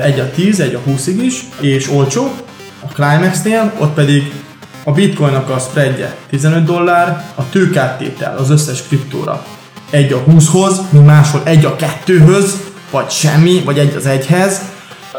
egy 0.01 0.19
a 0.19 0.29
10, 0.29 0.59
egy 0.59 0.74
a 0.74 0.89
20-ig 0.89 1.17
is, 1.21 1.43
és 1.59 1.91
olcsó. 1.91 2.31
A 2.79 2.88
Climaxnél 2.93 3.71
ott 3.77 3.93
pedig 3.93 4.33
a 4.83 4.91
bitcoinnak 4.91 5.50
a 5.50 5.59
spreadje 5.59 6.15
15 6.29 6.63
dollár, 6.63 7.24
a 7.35 7.50
tőkáttétel 7.50 8.38
az 8.38 8.50
összes 8.50 8.83
kriptóra 8.88 9.45
egy 9.89 10.13
a 10.13 10.24
20-hoz, 10.24 10.81
mi 10.89 11.00
máshol 11.00 11.41
egy 11.43 11.65
a 11.65 11.75
2-höz, 11.75 12.50
vagy 12.95 13.09
semmi, 13.09 13.61
vagy 13.65 13.77
egy 13.77 13.95
az 13.95 14.05
egyhez. 14.05 14.61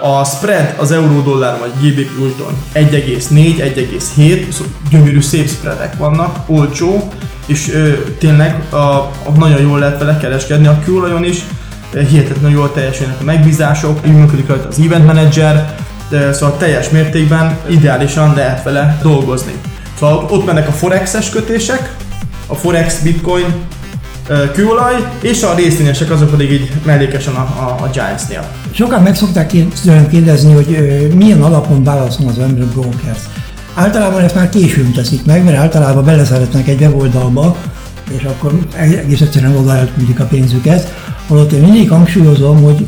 A 0.02 0.24
spread 0.24 0.74
az 0.78 0.92
euró-dollár 0.92 1.58
vagy 1.58 1.70
GBP 1.80 2.20
újton 2.20 2.54
1,4, 2.74 3.28
1,7, 3.30 4.50
szóval 4.50 4.72
gyönyörű 4.90 5.20
szép 5.20 5.48
spreadek 5.48 5.96
vannak, 5.96 6.38
olcsó, 6.46 7.12
és 7.46 7.72
ö, 7.72 7.92
tényleg 8.18 8.64
a, 8.70 8.76
a 8.76 9.32
nagyon 9.36 9.60
jól 9.60 9.78
lehet 9.78 9.98
vele 9.98 10.16
kereskedni, 10.16 10.66
a 10.66 10.78
kőolajon 10.84 11.24
is 11.24 11.44
hihetetlenül 11.92 12.58
jól 12.58 12.72
teljesülnek 12.72 13.20
a 13.20 13.24
megbízások, 13.24 14.00
így 14.06 14.12
működik 14.12 14.48
rajta 14.48 14.68
az 14.68 14.78
event 14.78 15.06
manager, 15.06 15.74
de 16.08 16.32
szóval 16.32 16.56
teljes 16.56 16.88
mértékben 16.88 17.58
ideálisan 17.68 18.34
lehet 18.34 18.62
vele 18.62 18.98
dolgozni. 19.02 19.52
Szóval 19.98 20.26
ott 20.30 20.44
mennek 20.44 20.68
a 20.68 20.72
forexes 20.72 21.30
kötések, 21.30 21.94
a 22.46 22.54
forex, 22.54 22.98
bitcoin, 22.98 23.54
kőolaj, 24.52 24.94
és 25.20 25.42
a 25.42 25.54
részvényesek 25.54 26.10
azok 26.10 26.30
pedig 26.30 26.52
így 26.52 26.72
mellékesen 26.84 27.34
a, 27.34 27.40
a, 27.40 27.84
a 27.84 27.88
Giants-nél. 27.92 28.48
Sokan 28.70 29.02
meg 29.02 29.14
szokták 29.14 29.52
kérdezni, 30.10 30.52
hogy 30.52 30.78
milyen 31.14 31.42
alapon 31.42 31.84
válaszol 31.84 32.28
az 32.28 32.38
ember 32.38 32.66
brokers. 32.66 33.20
Általában 33.74 34.22
ezt 34.22 34.34
már 34.34 34.48
későn 34.48 34.92
teszik 34.92 35.24
meg, 35.24 35.44
mert 35.44 35.56
általában 35.56 36.04
beleszeretnek 36.04 36.68
egy 36.68 36.80
weboldalba, 36.80 37.56
és 38.10 38.22
akkor 38.22 38.58
egész 38.76 39.20
egyszerűen 39.20 39.56
oda 39.56 39.76
elküldik 39.76 40.20
a 40.20 40.24
pénzüket. 40.24 40.94
Holott 41.26 41.52
én 41.52 41.62
mindig 41.62 41.90
hangsúlyozom, 41.90 42.62
hogy 42.62 42.86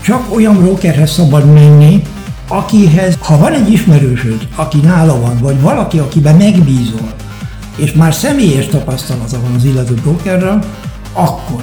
csak 0.00 0.34
olyan 0.34 0.56
brokerhez 0.56 1.10
szabad 1.10 1.52
menni, 1.52 2.02
akihez, 2.48 3.16
ha 3.20 3.38
van 3.38 3.52
egy 3.52 3.72
ismerősöd, 3.72 4.48
aki 4.54 4.78
nála 4.78 5.20
van, 5.20 5.38
vagy 5.40 5.60
valaki, 5.60 5.98
akiben 5.98 6.36
megbízol, 6.36 7.12
és 7.76 7.92
már 7.92 8.14
személyes 8.14 8.66
tapasztalata 8.66 9.40
van 9.40 9.54
az 9.54 9.64
illető 9.64 9.94
brokerrel, 9.94 10.64
akkor. 11.12 11.62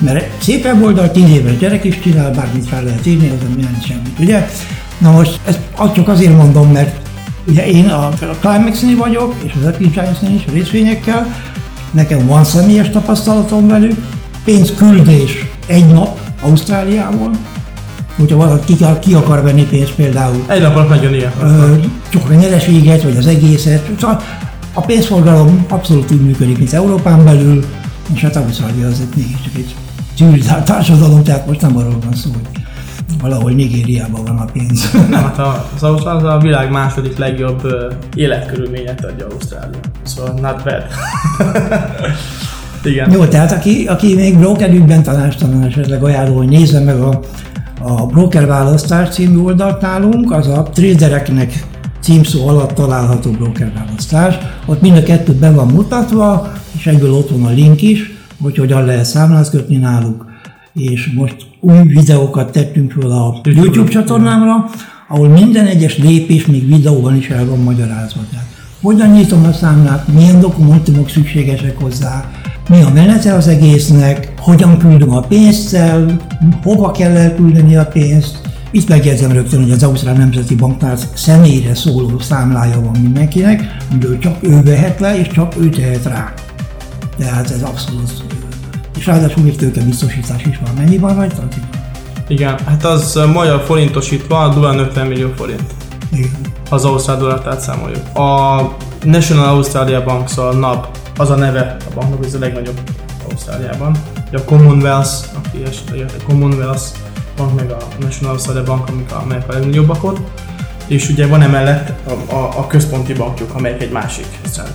Mert 0.00 0.42
szépen 0.42 0.82
oldal 0.82 1.10
10 1.10 1.28
éves 1.28 1.56
gyerek 1.56 1.84
is 1.84 1.98
csinál, 1.98 2.30
bármit 2.30 2.68
fel 2.68 2.82
lehet 2.82 3.06
írni, 3.06 3.28
az 3.28 3.48
nem 3.48 3.58
jelent 3.58 3.86
semmit, 3.86 4.18
ugye? 4.18 4.48
Na 4.98 5.10
most 5.10 5.40
ezt 5.46 5.58
csak 5.94 6.08
azért 6.08 6.36
mondom, 6.36 6.72
mert 6.72 7.08
ugye 7.48 7.66
én 7.66 7.88
a, 7.88 8.06
a 8.06 8.36
Climax-nél 8.40 8.96
vagyok, 8.96 9.34
és 9.44 9.52
az 9.60 9.66
Epic 9.66 9.92
Giants-nél 9.92 10.34
is, 10.34 10.44
a 10.48 10.52
részvényekkel, 10.52 11.34
nekem 11.90 12.26
van 12.26 12.44
személyes 12.44 12.90
tapasztalatom 12.90 13.68
velük, 13.68 13.96
pénzküldés 14.44 15.46
egy 15.66 15.86
nap 15.86 16.18
Ausztráliából, 16.42 17.30
hogyha 18.16 18.36
valaki 18.36 18.76
ki, 18.76 18.84
ki 19.00 19.14
akar 19.14 19.42
venni 19.42 19.62
pénzt 19.62 19.94
például. 19.94 20.44
Egy 20.46 20.62
nap 20.62 20.74
alatt 20.74 20.88
nagyon 20.88 21.14
ilyen. 21.14 21.32
Csak 22.08 22.30
a 22.30 22.34
nyereséget, 22.34 23.02
vagy 23.02 23.16
az 23.16 23.26
egészet. 23.26 23.90
Szóval 24.00 24.22
a 24.72 24.80
pénzforgalom 24.80 25.64
abszolút 25.68 26.10
úgy 26.10 26.24
működik, 26.24 26.58
mint 26.58 26.72
Európán 26.72 27.24
belül, 27.24 27.64
és 28.14 28.20
hát 28.20 28.36
Ausztrália 28.36 28.86
az 28.86 29.00
egy 29.00 29.16
mégiscsak 29.16 29.54
egy 29.54 29.74
civilizált 30.16 30.64
társadalom, 30.64 31.22
tehát 31.22 31.46
most 31.46 31.60
nem 31.60 31.76
arról 31.76 31.98
van 32.04 32.14
szó, 32.14 32.30
hogy 32.30 32.62
valahol 33.20 33.50
Nigériában 33.50 34.24
van 34.24 34.38
a 34.38 34.44
pénz. 34.52 34.90
Nem, 35.10 35.22
hát 35.22 35.38
az 35.74 35.82
Ausztrália 35.82 36.32
a 36.32 36.38
világ 36.38 36.70
második 36.70 37.16
legjobb 37.16 37.66
életkörülményet 38.14 39.04
adja 39.04 39.26
Ausztrália. 39.26 39.80
Szóval 40.02 40.32
not 40.32 40.62
bad. 40.64 40.82
Igen. 42.84 43.10
Jó, 43.10 43.24
tehát 43.24 43.52
aki, 43.52 43.86
aki 43.86 44.14
még 44.14 44.38
brokerügyben 44.38 45.02
tanástalan 45.02 45.62
esetleg 45.62 46.02
ajánló, 46.02 46.36
hogy 46.36 46.48
nézze 46.48 46.80
meg 46.80 47.00
a, 47.00 47.20
a 47.82 48.06
Broker 48.06 48.46
Választás 48.46 49.08
című 49.08 49.38
oldalt 49.38 49.80
nálunk, 49.80 50.32
az 50.32 50.48
a 50.48 50.62
tradereknek 50.62 51.64
címszó 52.00 52.48
alatt 52.48 52.72
található 52.72 53.30
broker 53.30 53.72
választás. 53.74 54.38
Ott 54.66 54.80
mind 54.80 54.96
a 54.96 55.02
kettő 55.02 55.32
be 55.32 55.50
van 55.50 55.66
mutatva, 55.66 56.52
és 56.76 56.86
egyből 56.86 57.12
ott 57.12 57.30
van 57.30 57.44
a 57.44 57.50
link 57.50 57.82
is, 57.82 58.10
hogy 58.42 58.56
hogyan 58.56 58.84
lehet 58.84 59.04
számlázkötni 59.04 59.76
náluk. 59.76 60.28
És 60.72 61.12
most 61.16 61.36
új 61.60 61.82
videókat 61.82 62.52
tettünk 62.52 62.92
fel 62.92 63.10
a 63.10 63.40
YouTube 63.44 63.90
csatornámra, 63.90 64.70
ahol 65.08 65.28
minden 65.28 65.66
egyes 65.66 65.98
lépés 65.98 66.46
még 66.46 66.68
videóban 66.68 67.16
is 67.16 67.28
el 67.28 67.46
van 67.46 67.58
magyarázva. 67.58 68.20
Tehát 68.30 68.46
hogyan 68.82 69.10
nyitom 69.10 69.44
a 69.44 69.52
számlát, 69.52 70.08
milyen 70.08 70.40
dokumentumok 70.40 71.08
szükségesek 71.08 71.80
hozzá, 71.80 72.30
mi 72.68 72.82
a 72.82 72.90
menete 72.94 73.34
az 73.34 73.48
egésznek, 73.48 74.32
hogyan 74.38 74.78
küldöm 74.78 75.10
a 75.10 75.20
pénzt 75.20 75.74
el, 75.74 76.20
hova 76.62 76.90
kell 76.90 77.16
elküldeni 77.16 77.76
a 77.76 77.86
pénzt. 77.86 78.49
Itt 78.72 78.88
megjegyzem 78.88 79.32
rögtön, 79.32 79.62
hogy 79.62 79.70
az 79.70 79.82
Ausztrál 79.82 80.14
Nemzeti 80.14 80.54
Banknál 80.54 80.96
személyre 81.14 81.74
szóló 81.74 82.18
számlája 82.18 82.80
van 82.80 83.00
mindenkinek, 83.00 83.76
amiből 83.90 84.18
csak 84.18 84.36
ő 84.40 84.62
vehet 84.62 85.00
le, 85.00 85.18
és 85.18 85.26
csak 85.26 85.54
ő 85.56 85.68
tehet 85.68 86.04
rá. 86.04 86.32
Tehát 87.18 87.50
ez 87.50 87.62
abszolút. 87.62 88.24
És 88.98 89.06
ráadásul 89.06 89.42
még 89.42 89.56
tőke 89.56 89.80
biztosítás 89.80 90.44
is 90.44 90.60
van. 90.64 90.74
Mennyi 90.74 90.98
van 90.98 91.14
rajta? 91.14 91.48
Igen, 92.28 92.58
hát 92.66 92.84
az 92.84 93.20
magyar 93.32 93.60
forintosítva 93.60 94.48
durván 94.48 94.78
50 94.78 95.06
millió 95.06 95.28
forint. 95.36 95.74
Igen. 96.12 96.30
Az 96.70 96.84
Ausztrál 96.84 97.18
dollárt 97.18 97.46
átszámoljuk. 97.46 98.16
A 98.16 98.60
National 99.04 99.48
Australia 99.48 100.04
Bank, 100.04 100.28
szóval 100.28 100.58
NAB 100.58 100.86
az 101.16 101.30
a 101.30 101.36
neve 101.36 101.76
a 101.90 101.94
banknak, 101.94 102.24
ez 102.24 102.34
a 102.34 102.38
legnagyobb 102.38 102.80
Ausztráliában. 103.30 103.96
A 104.32 104.38
Commonwealth, 104.38 105.12
aki 105.34 105.62
esetleg 105.64 106.10
a 106.18 106.22
Commonwealth 106.26 106.82
bank, 107.40 107.54
meg 107.54 107.70
a 107.70 107.76
National 108.00 108.32
Australia 108.32 108.62
Bank, 108.62 108.88
amik 108.88 109.12
a, 109.12 109.20
amelyek 109.20 109.48
a 109.48 109.52
legnagyobbak 109.52 110.04
ott. 110.04 110.18
És 110.86 111.08
ugye 111.08 111.26
van 111.26 111.42
emellett 111.42 111.92
a, 112.08 112.34
a, 112.34 112.58
a 112.58 112.66
központi 112.66 113.12
bankjuk, 113.12 113.54
amelyik 113.54 113.82
egy 113.82 113.90
másik. 113.90 114.26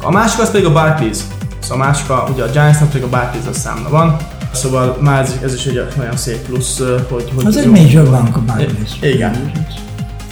A 0.02 0.12
másik 0.12 0.40
az 0.40 0.52
pedig 0.52 0.66
a 0.66 0.72
Barclays. 0.72 1.18
Szóval 1.60 1.84
a 1.84 1.86
másik, 1.86 2.10
a, 2.10 2.28
ugye 2.34 2.44
a 2.44 2.50
Giantsnak 2.50 2.90
pedig 2.90 3.04
a 3.04 3.10
Barclays 3.10 3.46
az 3.50 3.58
számla 3.58 3.90
van. 3.90 4.18
Szóval 4.52 4.98
már 5.00 5.22
ez, 5.22 5.40
ez 5.44 5.54
is 5.54 5.66
egy 5.66 5.88
olyan 6.00 6.18
szép 6.18 6.38
plusz, 6.38 6.82
hogy... 7.10 7.32
hogy 7.36 7.46
az 7.46 7.58
egy 7.58 7.70
major 7.70 8.10
bank 8.10 8.36
a 8.36 8.42
Barclays. 8.42 8.92
Igen. 9.02 9.52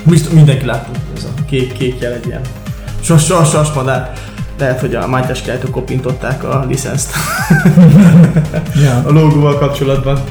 Biztos, 0.03 0.33
mindenki 0.33 0.65
látta, 0.65 0.89
ez 1.15 1.23
a 1.23 1.43
kék, 1.45 1.73
kék 1.73 1.99
jel 1.99 2.11
egy 2.11 2.25
ilyen 2.25 2.41
sos, 3.01 3.23
sos, 3.23 3.49
sos 3.49 3.71
madár 3.73 4.13
lehet, 4.57 4.79
hogy 4.79 4.95
a 4.95 5.07
Mátyás 5.07 5.41
Kejtő 5.41 5.69
kopintották 5.69 6.43
a 6.43 6.65
licenszt 6.67 7.11
yeah. 8.75 9.05
a 9.07 9.11
logóval 9.11 9.57
kapcsolatban. 9.57 10.23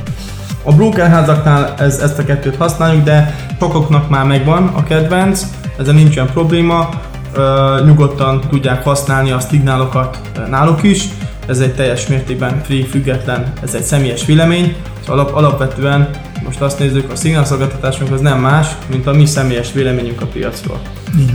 A 0.62 0.73
brokerházaknál 0.73 1.75
ez, 1.78 1.99
ezt 1.99 2.19
a 2.19 2.25
kettőt 2.25 2.57
használjuk, 2.57 3.04
de 3.04 3.35
sokoknak 3.61 4.09
már 4.09 4.25
megvan 4.25 4.66
a 4.66 4.83
kedvenc, 4.83 5.42
ezzel 5.78 5.95
nincs 5.95 6.16
olyan 6.16 6.31
probléma, 6.33 6.88
uh, 7.37 7.87
nyugodtan 7.87 8.40
tudják 8.40 8.85
használni 8.85 9.31
a 9.31 9.40
szignálokat 9.40 10.19
náluk 10.50 10.83
is, 10.83 11.04
ez 11.47 11.61
egy 11.61 11.75
teljes 11.75 12.07
mértékben 12.07 12.62
free, 12.64 12.85
független, 12.85 13.52
ez 13.62 13.75
egy 13.75 13.83
személyes 13.83 14.25
vélemény, 14.25 14.76
szóval 15.00 15.19
alap, 15.19 15.35
alapvetően 15.35 16.11
most 16.45 16.61
azt 16.61 16.78
nézzük, 16.78 17.11
a 17.11 17.16
szignálszolgáltatásunk 17.16 18.12
az 18.12 18.21
nem 18.21 18.40
más, 18.40 18.66
mint 18.90 19.07
a 19.07 19.12
mi 19.12 19.26
személyes 19.26 19.73
véleményünk 19.73 20.21
a 20.21 20.26
piacról. 20.26 20.81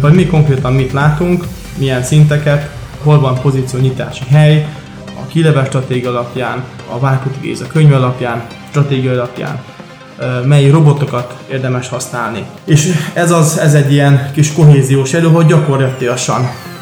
Vagy 0.02 0.14
mi 0.14 0.26
konkrétan 0.26 0.74
mit 0.74 0.92
látunk, 0.92 1.46
milyen 1.78 2.04
szinteket, 2.04 2.70
hol 3.04 3.20
van 3.20 3.42
pozíciónyitási 3.42 4.24
hely, 4.30 4.68
a 5.06 5.28
kileves 5.28 5.68
stratégia 5.68 6.10
alapján, 6.10 6.64
a 6.92 7.00
Várkuti 7.00 7.38
Géza 7.42 7.68
könyv 7.68 7.94
alapján, 7.94 8.44
stratégia 8.70 9.12
alapján, 9.12 9.60
mely 10.46 10.70
robotokat 10.70 11.36
érdemes 11.52 11.90
használni. 11.90 12.44
És 12.66 12.94
ez 13.14 13.32
az, 13.32 13.58
ez 13.58 13.74
egy 13.74 13.92
ilyen 13.92 14.32
kis 14.34 14.54
kohéziós 14.54 15.14
elő, 15.14 15.28
hogy 15.28 15.46
gyakorlatilag 15.46 16.18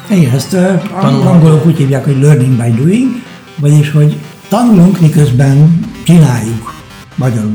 igen, 0.09 0.33
ezt 0.33 0.53
uh, 0.53 1.27
angolok 1.27 1.65
úgy 1.65 1.77
hívják, 1.77 2.03
hogy 2.03 2.19
learning 2.21 2.63
by 2.63 2.81
doing, 2.81 3.11
vagyis, 3.59 3.91
hogy 3.91 4.15
tanulunk, 4.47 4.99
miközben 4.99 5.79
csináljuk 6.03 6.73
magyarul. 7.15 7.51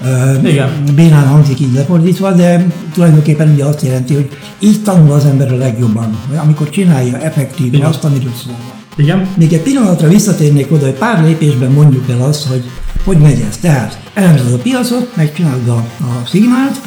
Uh, 0.00 0.48
Igen. 0.50 0.68
Bénán 0.94 1.26
hangzik 1.26 1.60
így 1.60 1.72
lefordítva, 1.74 2.32
de 2.32 2.66
tulajdonképpen 2.94 3.52
ugye 3.52 3.64
azt 3.64 3.82
jelenti, 3.82 4.14
hogy 4.14 4.28
így 4.58 4.82
tanul 4.82 5.12
az 5.12 5.24
ember 5.24 5.52
a 5.52 5.56
legjobban, 5.56 6.18
amikor 6.42 6.70
csinálja 6.70 7.18
effektív 7.18 7.84
azt, 7.84 8.04
amiről 8.04 8.32
szól 8.44 8.54
Igen. 8.96 9.28
Még 9.36 9.52
egy 9.52 9.62
pillanatra 9.62 10.08
visszatérnék 10.08 10.72
oda, 10.72 10.84
hogy 10.84 10.94
pár 10.94 11.24
lépésben 11.24 11.70
mondjuk 11.70 12.10
el 12.10 12.22
azt, 12.22 12.46
hogy 12.46 12.64
hogy 13.04 13.18
megy 13.18 13.44
ez? 13.48 13.56
Tehát 13.56 13.98
elemzed 14.14 14.52
a 14.52 14.56
piacot, 14.56 15.16
megcsinálod 15.16 15.68
a, 15.68 15.76
a 16.04 16.26
szignált, 16.26 16.80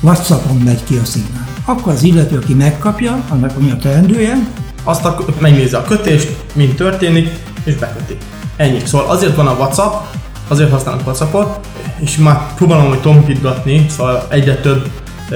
WhatsAppon 0.00 0.56
megy 0.56 0.84
ki 0.84 0.96
a 0.96 1.04
szignál. 1.04 1.48
Akkor 1.64 1.92
az 1.92 2.02
illető, 2.02 2.36
aki 2.36 2.54
megkapja, 2.54 3.24
annak 3.28 3.56
ami 3.56 3.70
a 3.70 3.76
teendője, 3.76 4.38
Azt 4.84 5.04
a, 5.04 5.24
megnézi 5.38 5.74
a 5.74 5.82
kötést, 5.82 6.36
mint 6.54 6.76
történik, 6.76 7.30
és 7.64 7.74
beköti. 7.74 8.16
Ennyi. 8.56 8.78
Szóval 8.84 9.10
azért 9.10 9.36
van 9.36 9.46
a 9.46 9.52
WhatsApp, 9.52 10.04
azért 10.48 10.70
használunk 10.70 11.06
WhatsAppot, 11.06 11.66
és 11.98 12.16
már 12.16 12.54
próbálom, 12.54 12.88
hogy 12.88 13.00
tompítgatni, 13.00 13.86
szóval 13.88 14.26
egyre 14.28 14.56
több 14.56 14.90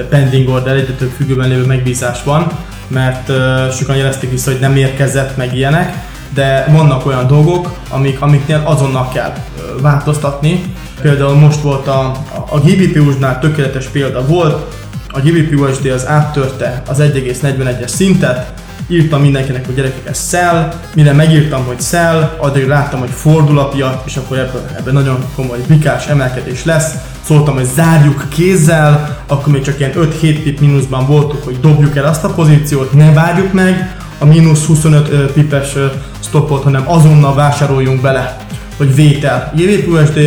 pending 0.09 0.49
order, 0.49 0.75
egyre 0.75 0.93
több 0.93 1.11
függőben 1.17 1.49
lévő 1.49 1.65
megbízás 1.65 2.23
van, 2.23 2.51
mert 2.87 3.29
uh, 3.29 3.69
sokan 3.71 3.95
jelezték 3.95 4.29
vissza, 4.29 4.51
hogy 4.51 4.59
nem 4.59 4.75
érkezett 4.75 5.37
meg 5.37 5.55
ilyenek, 5.55 6.06
de 6.33 6.67
vannak 6.71 7.05
olyan 7.05 7.27
dolgok, 7.27 7.71
amik, 7.89 8.21
amiknél 8.21 8.61
azonnal 8.65 9.07
kell 9.13 9.33
változtatni. 9.81 10.73
Például 11.01 11.35
most 11.35 11.61
volt 11.61 11.87
a, 11.87 12.11
a 12.49 12.59
GBP-usnál 12.59 13.39
tökéletes 13.39 13.85
példa 13.85 14.25
volt, 14.25 14.75
a 15.11 15.19
GBP 15.19 15.59
USD 15.59 15.85
az 15.85 16.07
áttörte 16.07 16.81
az 16.87 16.99
1,41-es 16.99 17.87
szintet, 17.87 18.53
írtam 18.87 19.21
mindenkinek, 19.21 19.65
hogy 19.65 19.75
gyerekek 19.75 20.07
ez 20.07 20.29
sell, 20.29 20.73
mire 20.93 21.11
megírtam, 21.13 21.65
hogy 21.65 21.81
sell, 21.81 22.35
addig 22.37 22.67
láttam, 22.67 22.99
hogy 22.99 23.09
fordul 23.09 23.59
a 23.59 23.67
piac, 23.67 24.01
és 24.05 24.15
akkor 24.15 24.37
ebből, 24.37 24.61
ebből 24.77 24.93
nagyon 24.93 25.25
komoly 25.35 25.59
bikás 25.67 26.07
emelkedés 26.07 26.65
lesz. 26.65 26.93
Szóltam, 27.25 27.53
hogy 27.53 27.67
zárjuk 27.75 28.25
kézzel, 28.29 29.17
akkor 29.27 29.53
még 29.53 29.61
csak 29.61 29.79
ilyen 29.79 29.91
5-7 29.95 30.39
pip 30.43 30.59
mínuszban 30.59 31.05
voltunk, 31.05 31.43
hogy 31.43 31.59
dobjuk 31.59 31.95
el 31.95 32.05
azt 32.05 32.23
a 32.23 32.33
pozíciót, 32.33 32.93
ne 32.93 33.13
várjuk 33.13 33.53
meg 33.53 33.95
a 34.17 34.25
mínusz 34.25 34.65
25 34.65 35.09
ö, 35.09 35.31
pipes 35.31 35.73
stopot, 36.19 36.63
hanem 36.63 36.83
azonnal 36.91 37.35
vásároljunk 37.35 38.01
bele, 38.01 38.37
hogy 38.77 38.95
vétel. 38.95 39.53
USD, 39.87 40.17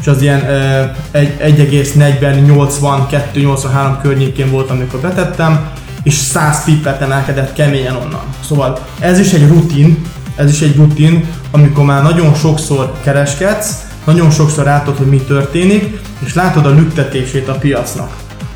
és 0.00 0.06
az 0.06 0.22
ilyen 0.22 0.48
ö, 0.48 0.82
egy- 1.10 1.36
1,40-80-2-83 1.40 3.98
környékén 4.02 4.50
volt, 4.50 4.70
amikor 4.70 5.00
betettem, 5.00 5.68
és 6.02 6.14
100 6.14 6.64
pippet 6.64 7.00
emelkedett 7.00 7.52
keményen 7.52 7.96
onnan. 7.96 8.22
Szóval 8.48 8.78
ez 8.98 9.18
is 9.18 9.32
egy 9.32 9.48
rutin, 9.48 10.02
ez 10.36 10.50
is 10.50 10.60
egy 10.60 10.76
rutin, 10.76 11.24
amikor 11.50 11.84
már 11.84 12.02
nagyon 12.02 12.34
sokszor 12.34 12.92
kereskedsz, 13.02 13.74
nagyon 14.04 14.30
sokszor 14.30 14.64
látod, 14.64 14.96
hogy 14.96 15.06
mi 15.06 15.18
történik, 15.18 16.00
és 16.24 16.34
látod 16.34 16.66
a 16.66 16.70
lüktetését 16.70 17.48
a 17.48 17.52
piacnak. 17.54 18.10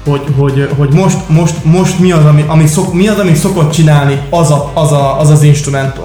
Hogy, 0.06 0.22
hogy, 0.36 0.68
hogy 0.76 0.92
most, 0.92 1.16
most, 1.28 1.64
most 1.64 1.98
mi, 1.98 2.12
az, 2.12 2.24
ami, 2.24 2.44
ami 2.46 2.66
szok, 2.66 2.92
mi 2.94 3.08
az, 3.08 3.18
amit 3.18 3.36
szokott 3.36 3.72
csinálni 3.72 4.18
az 4.30 4.50
a, 4.50 4.70
az, 4.74 4.92
a, 4.92 5.20
az, 5.20 5.30
az 5.30 5.42
instrumentum. 5.42 6.04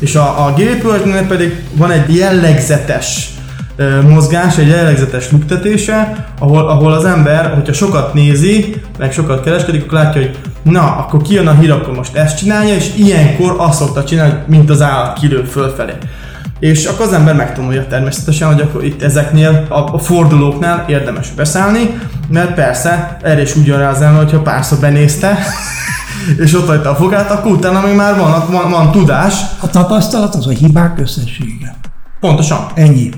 És 0.00 0.14
a, 0.14 0.46
a 0.46 0.54
GPU-nél 0.56 1.26
pedig 1.26 1.62
van 1.72 1.90
egy 1.90 2.14
jellegzetes 2.16 3.30
mozgás, 4.08 4.58
egy 4.58 4.68
jellegzetes 4.68 5.30
lüktetése, 5.30 6.26
ahol, 6.38 6.68
ahol 6.68 6.92
az 6.92 7.04
ember, 7.04 7.54
hogyha 7.54 7.72
sokat 7.72 8.14
nézi, 8.14 8.74
meg 8.98 9.12
sokat 9.12 9.42
kereskedik, 9.42 9.82
akkor 9.82 9.98
látja, 9.98 10.20
hogy 10.20 10.36
na, 10.62 10.96
akkor 10.96 11.22
kijön 11.22 11.46
a 11.46 11.54
hír, 11.54 11.70
akkor 11.70 11.94
most 11.94 12.16
ezt 12.16 12.38
csinálja, 12.38 12.74
és 12.74 12.90
ilyenkor 12.96 13.54
azt 13.58 13.78
szokta 13.78 14.04
csinálni, 14.04 14.34
mint 14.46 14.70
az 14.70 14.82
állat 14.82 15.18
kilő 15.18 15.42
fölfelé. 15.42 15.92
És 16.58 16.84
akkor 16.84 17.06
az 17.06 17.12
ember 17.12 17.34
megtanulja 17.34 17.86
természetesen, 17.86 18.48
hogy 18.48 18.60
akkor 18.60 18.84
itt 18.84 19.02
ezeknél, 19.02 19.66
a, 19.68 19.98
fordulóknál 19.98 20.84
érdemes 20.88 21.30
beszállni, 21.30 22.00
mert 22.28 22.54
persze 22.54 23.16
erre 23.22 23.40
is 23.40 23.56
úgy 23.56 23.66
jön 23.66 23.78
rá 23.78 23.90
az 23.90 24.00
ember, 24.00 24.22
hogyha 24.24 24.40
párszor 24.40 24.78
benézte, 24.78 25.38
és 26.38 26.54
ott 26.54 26.66
hagyta 26.66 26.90
a 26.90 26.94
fogát, 26.94 27.30
akkor 27.30 27.52
utána 27.52 27.80
még 27.86 27.94
már 27.94 28.18
van, 28.18 28.44
van, 28.50 28.70
van 28.70 28.90
tudás. 28.90 29.34
a 29.60 29.70
tapasztalat 29.70 30.34
az 30.34 30.46
a 30.46 30.50
hibák 30.50 30.98
összessége. 30.98 31.76
Pontosan. 32.20 32.66
Ennyi. 32.74 33.08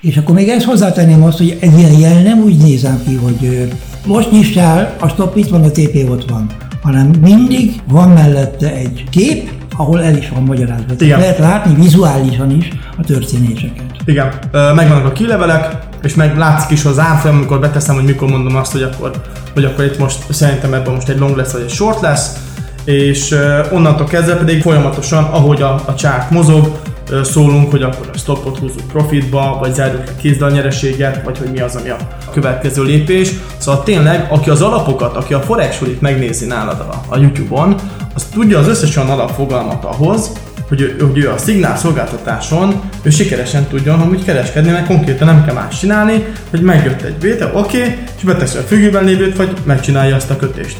És 0.00 0.16
akkor 0.16 0.34
még 0.34 0.48
ezt 0.48 0.64
hozzátenném 0.64 1.22
azt, 1.22 1.38
hogy 1.38 1.56
egy 1.60 1.78
ilyen 1.78 1.92
jel 1.92 2.22
nem 2.22 2.38
úgy 2.38 2.56
nézem 2.56 3.02
ki, 3.06 3.14
hogy 3.14 3.68
most 4.06 4.30
nyissál, 4.30 4.96
a 5.00 5.08
stop 5.08 5.36
itt 5.36 5.48
van, 5.48 5.62
a 5.62 5.70
TP 5.70 6.10
ott 6.10 6.30
van, 6.30 6.46
hanem 6.82 7.10
mindig 7.20 7.80
van 7.88 8.08
mellette 8.08 8.72
egy 8.72 9.04
kép, 9.10 9.50
ahol 9.76 10.02
el 10.02 10.16
is 10.16 10.28
van 10.28 10.42
magyarázva. 10.42 10.94
Igen. 10.98 11.18
Lehet 11.18 11.38
látni 11.38 11.74
vizuálisan 11.74 12.50
is 12.50 12.68
a 12.98 13.02
történéseket. 13.02 13.84
Igen, 14.04 14.32
megvannak 14.52 15.04
a 15.04 15.12
kilevelek, 15.12 15.88
és 16.02 16.14
meg 16.14 16.36
látszik 16.36 16.70
is 16.70 16.84
az 16.84 16.98
árfolyam, 16.98 17.36
amikor 17.36 17.60
beteszem, 17.60 17.94
hogy 17.94 18.04
mikor 18.04 18.28
mondom 18.28 18.56
azt, 18.56 18.72
hogy 18.72 18.82
akkor, 18.82 19.10
hogy 19.54 19.64
akkor 19.64 19.84
itt 19.84 19.98
most 19.98 20.32
szerintem 20.32 20.74
ebben 20.74 20.94
most 20.94 21.08
egy 21.08 21.18
long 21.18 21.36
lesz, 21.36 21.52
vagy 21.52 21.62
egy 21.62 21.70
short 21.70 22.00
lesz, 22.00 22.36
és 22.84 23.36
onnantól 23.70 24.06
kezdve 24.06 24.34
pedig 24.34 24.62
folyamatosan, 24.62 25.24
ahogy 25.24 25.62
a, 25.62 25.82
a 25.86 25.94
chart 25.94 26.30
mozog, 26.30 26.78
szólunk, 27.22 27.70
hogy 27.70 27.82
akkor 27.82 28.10
a 28.14 28.18
stopot 28.18 28.58
húzzuk 28.58 28.86
profitba, 28.88 29.56
vagy 29.60 29.74
zárjuk 29.74 30.06
le 30.06 30.16
kézzel 30.16 30.50
nyereséget, 30.50 31.24
vagy 31.24 31.38
hogy 31.38 31.50
mi 31.50 31.60
az, 31.60 31.76
ami 31.76 31.88
a 31.88 31.96
következő 32.32 32.82
lépés. 32.82 33.30
Szóval 33.58 33.82
tényleg, 33.82 34.26
aki 34.30 34.50
az 34.50 34.62
alapokat, 34.62 35.16
aki 35.16 35.34
a 35.34 35.40
Forex 35.40 35.82
megnézi 35.98 36.46
nálad 36.46 36.80
a, 36.80 37.02
a 37.08 37.18
YouTube-on, 37.18 37.74
az 38.14 38.26
tudja 38.32 38.58
az 38.58 38.68
összes 38.68 38.96
olyan 38.96 39.10
alapfogalmat 39.10 39.84
ahhoz, 39.84 40.30
hogy 40.70 40.96
hogy 41.00 41.18
ő 41.18 41.30
a 41.30 41.38
szignál 41.38 41.76
szolgáltatáson 41.76 42.80
ő 43.02 43.10
sikeresen 43.10 43.64
tudjon 43.64 44.00
amúgy 44.00 44.24
kereskedni, 44.24 44.70
mert 44.70 44.86
konkrétan 44.86 45.26
nem 45.26 45.44
kell 45.44 45.54
más 45.54 45.78
csinálni, 45.78 46.24
hogy 46.50 46.60
megjött 46.60 47.02
egy 47.02 47.20
vétel, 47.20 47.50
oké, 47.54 47.78
okay, 47.78 47.96
és 48.16 48.22
beteszi 48.22 48.56
a 48.56 48.60
függőben 48.60 49.04
lévőt, 49.04 49.36
vagy 49.36 49.52
megcsinálja 49.64 50.16
azt 50.16 50.30
a 50.30 50.36
kötést. 50.36 50.76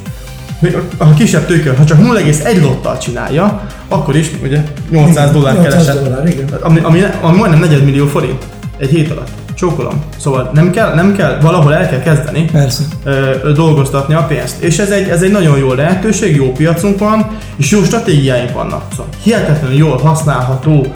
Még 0.61 0.77
a- 0.97 1.15
kisebb 1.15 1.47
tőke, 1.47 1.71
ha 1.77 1.85
csak 1.85 1.99
0,1 1.99 2.61
lottal 2.61 2.99
csinálja, 2.99 3.67
akkor 3.89 4.17
is 4.17 4.31
ugye 4.43 4.63
800 4.91 5.33
dollár 5.33 5.55
800 5.55 5.73
keresett. 5.73 6.05
dollár. 6.05 6.35
Ami, 6.61 6.81
ami, 6.83 7.05
ami 7.21 7.37
majdnem 7.37 7.61
4 7.61 7.85
millió 7.85 8.07
forint 8.07 8.45
egy 8.79 8.91
hét 8.91 9.11
alatt. 9.11 9.31
Csókolom. 9.61 10.03
Szóval 10.19 10.51
nem 10.55 10.71
kell, 10.71 10.95
nem 10.95 11.17
kell, 11.17 11.39
valahol 11.41 11.75
el 11.75 11.89
kell 11.89 12.01
kezdeni 12.01 12.45
Persze. 12.53 12.83
ö, 13.05 13.53
dolgoztatni 13.53 14.15
a 14.15 14.23
pénzt. 14.23 14.63
És 14.63 14.79
ez 14.79 14.91
egy, 14.91 15.09
ez 15.09 15.23
egy 15.23 15.31
nagyon 15.31 15.59
jó 15.59 15.73
lehetőség, 15.73 16.37
jó 16.37 16.53
piacunk 16.53 16.99
van, 16.99 17.27
és 17.57 17.71
jó 17.71 17.83
stratégiáink 17.83 18.53
vannak. 18.53 18.83
Szóval 18.91 19.07
hihetetlenül 19.23 19.77
jól 19.77 19.97
használható, 19.97 20.87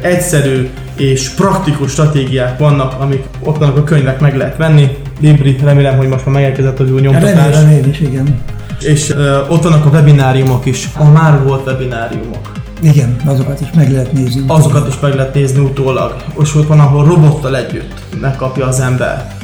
egyszerű 0.00 0.68
és 0.96 1.28
praktikus 1.28 1.90
stratégiák 1.90 2.58
vannak, 2.58 3.00
amik 3.00 3.24
ott 3.42 3.58
vannak 3.58 3.76
a 3.76 3.84
könyvek, 3.84 4.20
meg 4.20 4.36
lehet 4.36 4.56
venni. 4.56 4.96
Libri, 5.20 5.56
remélem, 5.64 5.96
hogy 5.96 6.08
most 6.08 6.26
már 6.26 6.34
megérkezett 6.34 6.80
az 6.80 6.92
új 6.92 7.00
nyomtatás. 7.00 7.54
Remélem 7.54 7.70
én 7.70 7.90
is, 7.90 8.00
igen. 8.00 8.40
És 8.80 9.10
ö, 9.10 9.46
ott 9.48 9.62
vannak 9.62 9.84
a 9.84 9.88
webináriumok 9.88 10.66
is. 10.66 10.88
A 10.98 11.04
már 11.04 11.42
volt 11.42 11.66
webináriumok. 11.66 12.52
Igen, 12.84 13.16
azokat 13.24 13.60
is 13.60 13.66
meg 13.74 13.90
lehet 13.92 14.12
nézni. 14.12 14.44
Azokat 14.46 14.88
is 14.88 14.94
meg 15.00 15.14
lehet 15.14 15.34
nézni 15.34 15.58
utólag. 15.58 16.16
Ott 16.34 16.66
van, 16.66 16.80
ahol 16.80 17.04
robottal 17.04 17.56
együtt 17.56 17.92
megkapja 18.20 18.66
az 18.66 18.80
ember. 18.80 19.36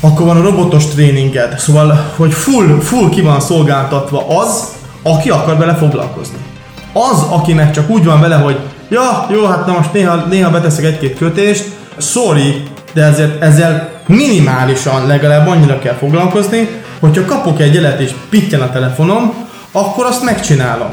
Akkor 0.00 0.26
van 0.26 0.36
a 0.36 0.42
robotos 0.42 0.86
tréninged, 0.86 1.58
szóval, 1.58 2.12
hogy 2.16 2.32
full, 2.32 2.78
full 2.78 3.08
ki 3.08 3.20
van 3.20 3.40
szolgáltatva 3.40 4.26
az, 4.38 4.64
aki 5.02 5.30
akar 5.30 5.56
vele 5.58 5.74
foglalkozni. 5.74 6.36
Az, 6.92 7.22
aki 7.30 7.52
meg 7.52 7.72
csak 7.72 7.90
úgy 7.90 8.04
van 8.04 8.20
vele, 8.20 8.36
hogy 8.36 8.58
ja, 8.88 9.26
jó, 9.30 9.46
hát 9.46 9.66
na 9.66 9.72
most 9.72 9.92
néha, 9.92 10.24
néha 10.28 10.50
beteszek 10.50 10.84
egy-két 10.84 11.18
kötést, 11.18 11.64
sorry, 11.98 12.62
de 12.92 13.04
ezért, 13.04 13.42
ezzel 13.42 13.92
minimálisan 14.06 15.06
legalább 15.06 15.46
annyira 15.48 15.78
kell 15.78 15.94
foglalkozni, 15.94 16.68
hogyha 17.00 17.24
kapok 17.24 17.60
egy 17.60 17.74
jelet 17.74 18.00
és 18.00 18.10
pittyen 18.30 18.60
a 18.60 18.70
telefonom, 18.70 19.34
akkor 19.72 20.04
azt 20.04 20.24
megcsinálom. 20.24 20.88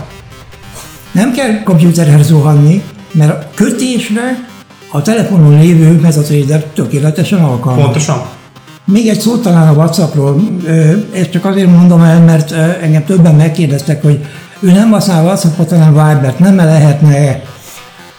Nem 1.18 1.32
kell 1.32 1.64
komputerhez 1.64 2.26
zuhanni, 2.26 2.84
mert 3.12 3.32
a 3.32 3.48
kötésre 3.56 4.46
a 4.92 5.02
telefonon 5.02 5.60
lévő 5.60 6.00
MetaTrader 6.02 6.64
tökéletesen 6.64 7.44
alkalmas. 7.44 7.84
Pontosan. 7.84 8.22
Még 8.86 9.08
egy 9.08 9.20
szót 9.20 9.42
talán 9.42 9.68
a 9.68 9.72
WhatsAppról, 9.72 10.42
ezt 11.14 11.32
csak 11.32 11.46
azért 11.46 11.72
mondom 11.72 12.02
el, 12.02 12.20
mert 12.24 12.52
engem 12.82 13.06
többen 13.06 13.36
megkérdeztek, 13.36 14.02
hogy 14.02 14.26
ő 14.60 14.72
nem 14.72 14.90
használ 14.90 15.24
WhatsAppot, 15.24 15.70
hanem 15.70 15.90
Vibert, 15.90 16.40
nem 16.40 16.56
lehetne 16.56 17.42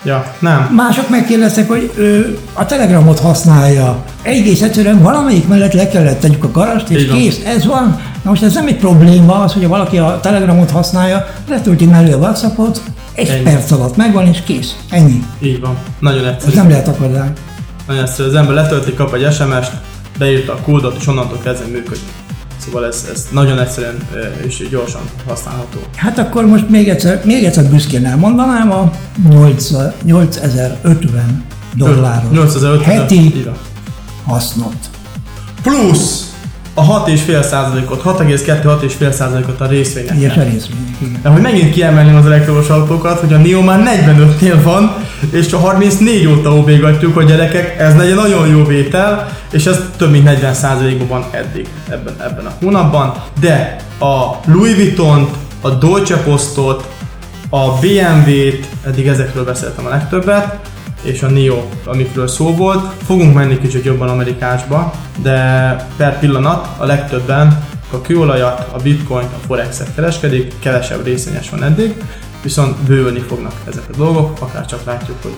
Ja, 0.03 0.33
nem. 0.39 0.73
Mások 0.77 1.09
megkérdeztek, 1.09 1.69
hogy 1.69 1.93
ő 1.97 2.39
a 2.53 2.67
Telegramot 2.67 3.19
használja. 3.21 4.05
Egész 4.23 4.63
egyszerűen 4.63 5.03
valamelyik 5.03 5.49
mellett 5.49 5.73
le 5.73 5.89
kellett 5.89 6.21
tegyük 6.21 6.45
a 6.45 6.51
garast, 6.51 6.89
és 6.89 7.07
van. 7.09 7.17
kész, 7.19 7.41
ez 7.47 7.67
van. 7.67 8.01
Na 8.23 8.31
most 8.31 8.43
ez 8.43 8.55
nem 8.55 8.67
egy 8.67 8.77
probléma, 8.77 9.35
az, 9.41 9.53
hogy 9.53 9.67
valaki 9.69 9.99
a 9.99 10.19
Telegramot 10.23 10.71
használja, 10.71 11.27
letölti 11.49 11.85
mellé 11.87 12.13
a 12.13 12.17
WhatsAppot, 12.17 12.83
egy 13.15 13.29
Ennyi. 13.29 13.43
perc 13.43 13.71
alatt 13.71 13.97
megvan, 13.97 14.27
és 14.27 14.43
kész. 14.45 14.77
Ennyi. 14.91 15.23
Így 15.43 15.61
van. 15.61 15.77
Nagyon 15.99 16.25
Ez 16.25 16.33
egyszerű. 16.33 16.57
nem 16.57 16.69
lehet 16.69 16.89
akadály. 16.89 17.29
Nagyon 17.87 18.03
egyszerű. 18.03 18.29
Az 18.29 18.35
ember 18.35 18.55
letölti, 18.55 18.95
kap 18.95 19.15
egy 19.15 19.33
SMS-t, 19.33 19.73
beírta 20.19 20.53
a 20.53 20.57
kódot, 20.57 20.97
és 21.01 21.07
onnantól 21.07 21.39
kezdve 21.43 21.67
működik. 21.67 22.03
Szóval 22.69 22.87
ez, 22.87 23.07
ez 23.13 23.29
nagyon 23.31 23.59
egyszerűen 23.59 23.97
és 24.47 24.69
gyorsan 24.71 25.01
használható. 25.27 25.79
Hát 25.97 26.19
akkor 26.19 26.47
most 26.47 26.69
még 26.69 26.89
egyszer, 26.89 27.21
még 27.25 27.45
egyszer 27.45 27.65
büszkén 27.65 28.07
elmondanám 28.07 28.73
a 28.73 28.91
8 29.29 29.71
8050 30.05 31.45
dolláros 31.75 32.31
8050 32.31 32.99
heti 32.99 33.43
van. 33.45 33.57
hasznot. 34.27 34.77
Plusz 35.63 36.33
a 36.75 37.05
6,5 37.05 37.43
százalékot, 37.43 38.03
6,2-6,5 38.03 39.11
százalékot 39.11 39.61
a 39.61 39.67
részvényekkel. 39.67 40.17
Egyes 40.17 40.35
részvények, 40.35 40.97
igen. 40.99 41.19
De 41.23 41.29
hogy 41.29 41.43
megint 41.43 41.71
kiemelném 41.71 42.17
az 42.17 42.27
elektromos 42.27 42.69
autókat, 42.69 43.21
hogy 43.21 43.33
a 43.33 43.37
NIO 43.37 43.63
már 43.63 43.83
45-nél 43.85 44.61
van, 44.63 44.97
és 45.31 45.47
csak 45.47 45.61
34 45.61 46.27
óta 46.27 46.57
óvégatjuk, 46.57 47.15
hogy 47.15 47.27
gyerekek, 47.27 47.79
ez 47.79 47.97
legyen 47.97 48.17
nagyon 48.17 48.49
jó 48.49 48.65
vétel, 48.65 49.37
és 49.51 49.67
ez 49.67 49.81
több 49.97 50.11
mint 50.11 50.29
40%-ban 50.29 51.07
van 51.09 51.25
eddig 51.31 51.69
ebben, 51.89 52.15
ebben 52.21 52.47
a 52.47 52.53
hónapban, 52.61 53.15
de 53.41 53.77
a 53.99 54.41
Louis 54.47 54.75
Vuitton, 54.75 55.29
a 55.61 55.71
Dolce 55.71 56.17
Postot, 56.17 56.89
a 57.51 57.79
BMW-t, 57.81 58.69
eddig 58.87 59.07
ezekről 59.07 59.45
beszéltem 59.45 59.87
a 59.87 59.89
legtöbbet, 59.89 60.59
és 61.03 61.23
a 61.23 61.27
NIO, 61.27 61.63
amikről 61.85 62.29
szó 62.29 62.55
volt. 62.57 62.93
Fogunk 63.07 63.35
menni 63.35 63.59
kicsit 63.59 63.85
jobban 63.85 64.09
Amerikásba, 64.09 64.93
de 65.23 65.77
per 65.97 66.19
pillanat 66.19 66.69
a 66.77 66.85
legtöbben 66.85 67.65
a 67.93 68.01
kőolajat, 68.01 68.69
a 68.73 68.79
bitcoin, 68.79 69.25
a 69.25 69.47
forexet 69.47 69.95
kereskedik, 69.95 70.53
kevesebb 70.59 71.05
részényes 71.05 71.51
van 71.51 71.63
eddig, 71.63 71.95
viszont 72.43 72.77
bővülni 72.77 73.21
fognak 73.21 73.63
ezek 73.69 73.85
a 73.93 73.97
dolgok, 73.97 74.37
akár 74.41 74.67
csak 74.67 74.85
látjuk, 74.85 75.17
hogy 75.23 75.35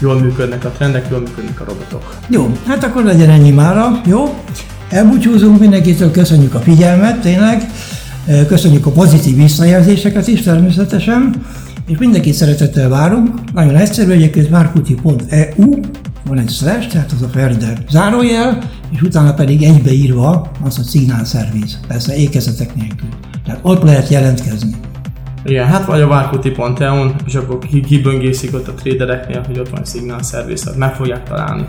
jól 0.00 0.20
működnek 0.20 0.64
a 0.64 0.68
trendek, 0.68 1.06
jól 1.10 1.20
működnek 1.20 1.60
a 1.60 1.64
robotok. 1.64 2.16
Jó, 2.28 2.52
hát 2.66 2.84
akkor 2.84 3.04
legyen 3.04 3.30
ennyi 3.30 3.50
mára, 3.50 4.00
jó? 4.06 4.42
Elbúcsúzunk 4.88 5.60
mindenkitől, 5.60 6.10
köszönjük 6.10 6.54
a 6.54 6.60
figyelmet, 6.60 7.20
tényleg. 7.20 7.70
Köszönjük 8.46 8.86
a 8.86 8.90
pozitív 8.90 9.36
visszajelzéseket 9.36 10.26
is 10.26 10.40
természetesen, 10.40 11.34
és 11.86 11.98
mindenkit 11.98 12.34
szeretettel 12.34 12.88
várunk. 12.88 13.52
Nagyon 13.52 13.76
egyszerű, 13.76 14.10
egyébként 14.10 14.50
márkuti.eu, 14.50 15.80
van 16.26 16.38
egy 16.38 16.50
slash, 16.50 16.88
tehát 16.88 17.12
az 17.12 17.22
a 17.22 17.28
Ferder 17.28 17.84
zárójel, 17.90 18.58
és 18.90 19.02
utána 19.02 19.34
pedig 19.34 19.62
egybeírva 19.62 20.50
az 20.64 20.78
a 20.78 20.82
szignál 20.82 21.24
szerviz, 21.24 21.78
persze 21.86 22.16
ékezetek 22.16 22.74
nélkül. 22.74 23.08
Tehát 23.44 23.60
ott 23.62 23.82
lehet 23.82 24.08
jelentkezni. 24.08 24.74
Igen, 25.48 25.66
hát 25.66 25.86
vagy 25.86 26.00
a 26.00 26.06
várkuti.eu-n, 26.06 27.14
és 27.26 27.34
akkor 27.34 27.58
kiböngészik 27.86 28.54
ott 28.54 28.68
a 28.68 28.72
tradereknél, 28.72 29.42
hogy 29.46 29.58
ott 29.58 29.68
van 29.68 29.80
egy 29.80 29.86
szignál 29.86 30.22
szerviz, 30.22 30.76
meg 30.76 30.94
fogják 30.94 31.28
találni 31.28 31.64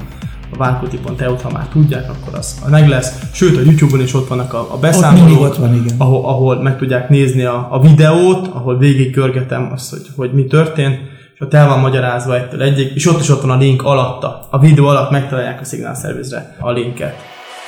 a 0.54 0.58
várkuti.eu-t, 0.58 1.42
ha 1.42 1.52
már 1.52 1.68
tudják, 1.68 2.10
akkor 2.10 2.38
az 2.38 2.62
meg 2.70 2.88
lesz. 2.88 3.14
Sőt, 3.32 3.58
a 3.58 3.62
YouTube-on 3.62 4.02
is 4.02 4.14
ott 4.14 4.28
vannak 4.28 4.54
a, 4.54 4.74
a 4.74 4.78
beszámolók, 4.78 5.42
ott 5.42 5.56
van, 5.56 5.74
igen. 5.74 5.96
Ahol, 5.98 6.26
ahol 6.26 6.62
meg 6.62 6.78
tudják 6.78 7.10
nézni 7.10 7.44
a, 7.44 7.68
a 7.70 7.82
videót, 7.82 8.48
ahol 8.48 8.78
végig 8.78 9.14
görgetem 9.14 9.70
azt, 9.74 9.90
hogy, 9.90 10.08
hogy 10.16 10.34
mi 10.34 10.46
történt, 10.46 11.00
és 11.34 11.42
ott 11.42 11.54
el 11.54 11.68
van 11.68 11.80
magyarázva 11.80 12.36
egytől 12.36 12.62
egyik, 12.62 12.96
és 12.96 13.08
ott 13.08 13.22
is 13.22 13.30
ott 13.30 13.42
van 13.42 13.52
a 13.52 13.58
link 13.58 13.84
alatta. 13.84 14.48
A 14.50 14.60
videó 14.60 14.88
alatt 14.88 15.12
megtalálják 15.12 15.62
a 15.62 15.64
Signal 15.64 15.96
Service-re 15.96 16.56
a 16.60 16.72
linket. 16.72 17.16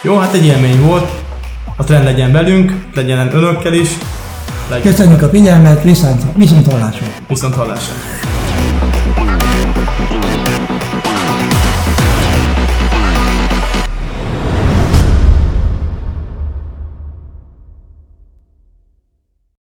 Jó, 0.03 0.17
hát 0.17 0.33
egy 0.33 0.45
élmény 0.45 0.81
volt. 0.81 1.11
A 1.77 1.83
trend 1.83 2.03
legyen 2.03 2.31
velünk, 2.31 2.85
legyen 2.95 3.35
önökkel 3.35 3.73
is. 3.73 3.89
Köszönjük 4.79 5.21
a 5.21 5.29
figyelmet, 5.29 5.83
viszont, 5.83 6.21
viszont 6.35 6.71
hallásra. 6.71 7.05
Viszont 7.27 7.55
hallásra. 7.55 7.93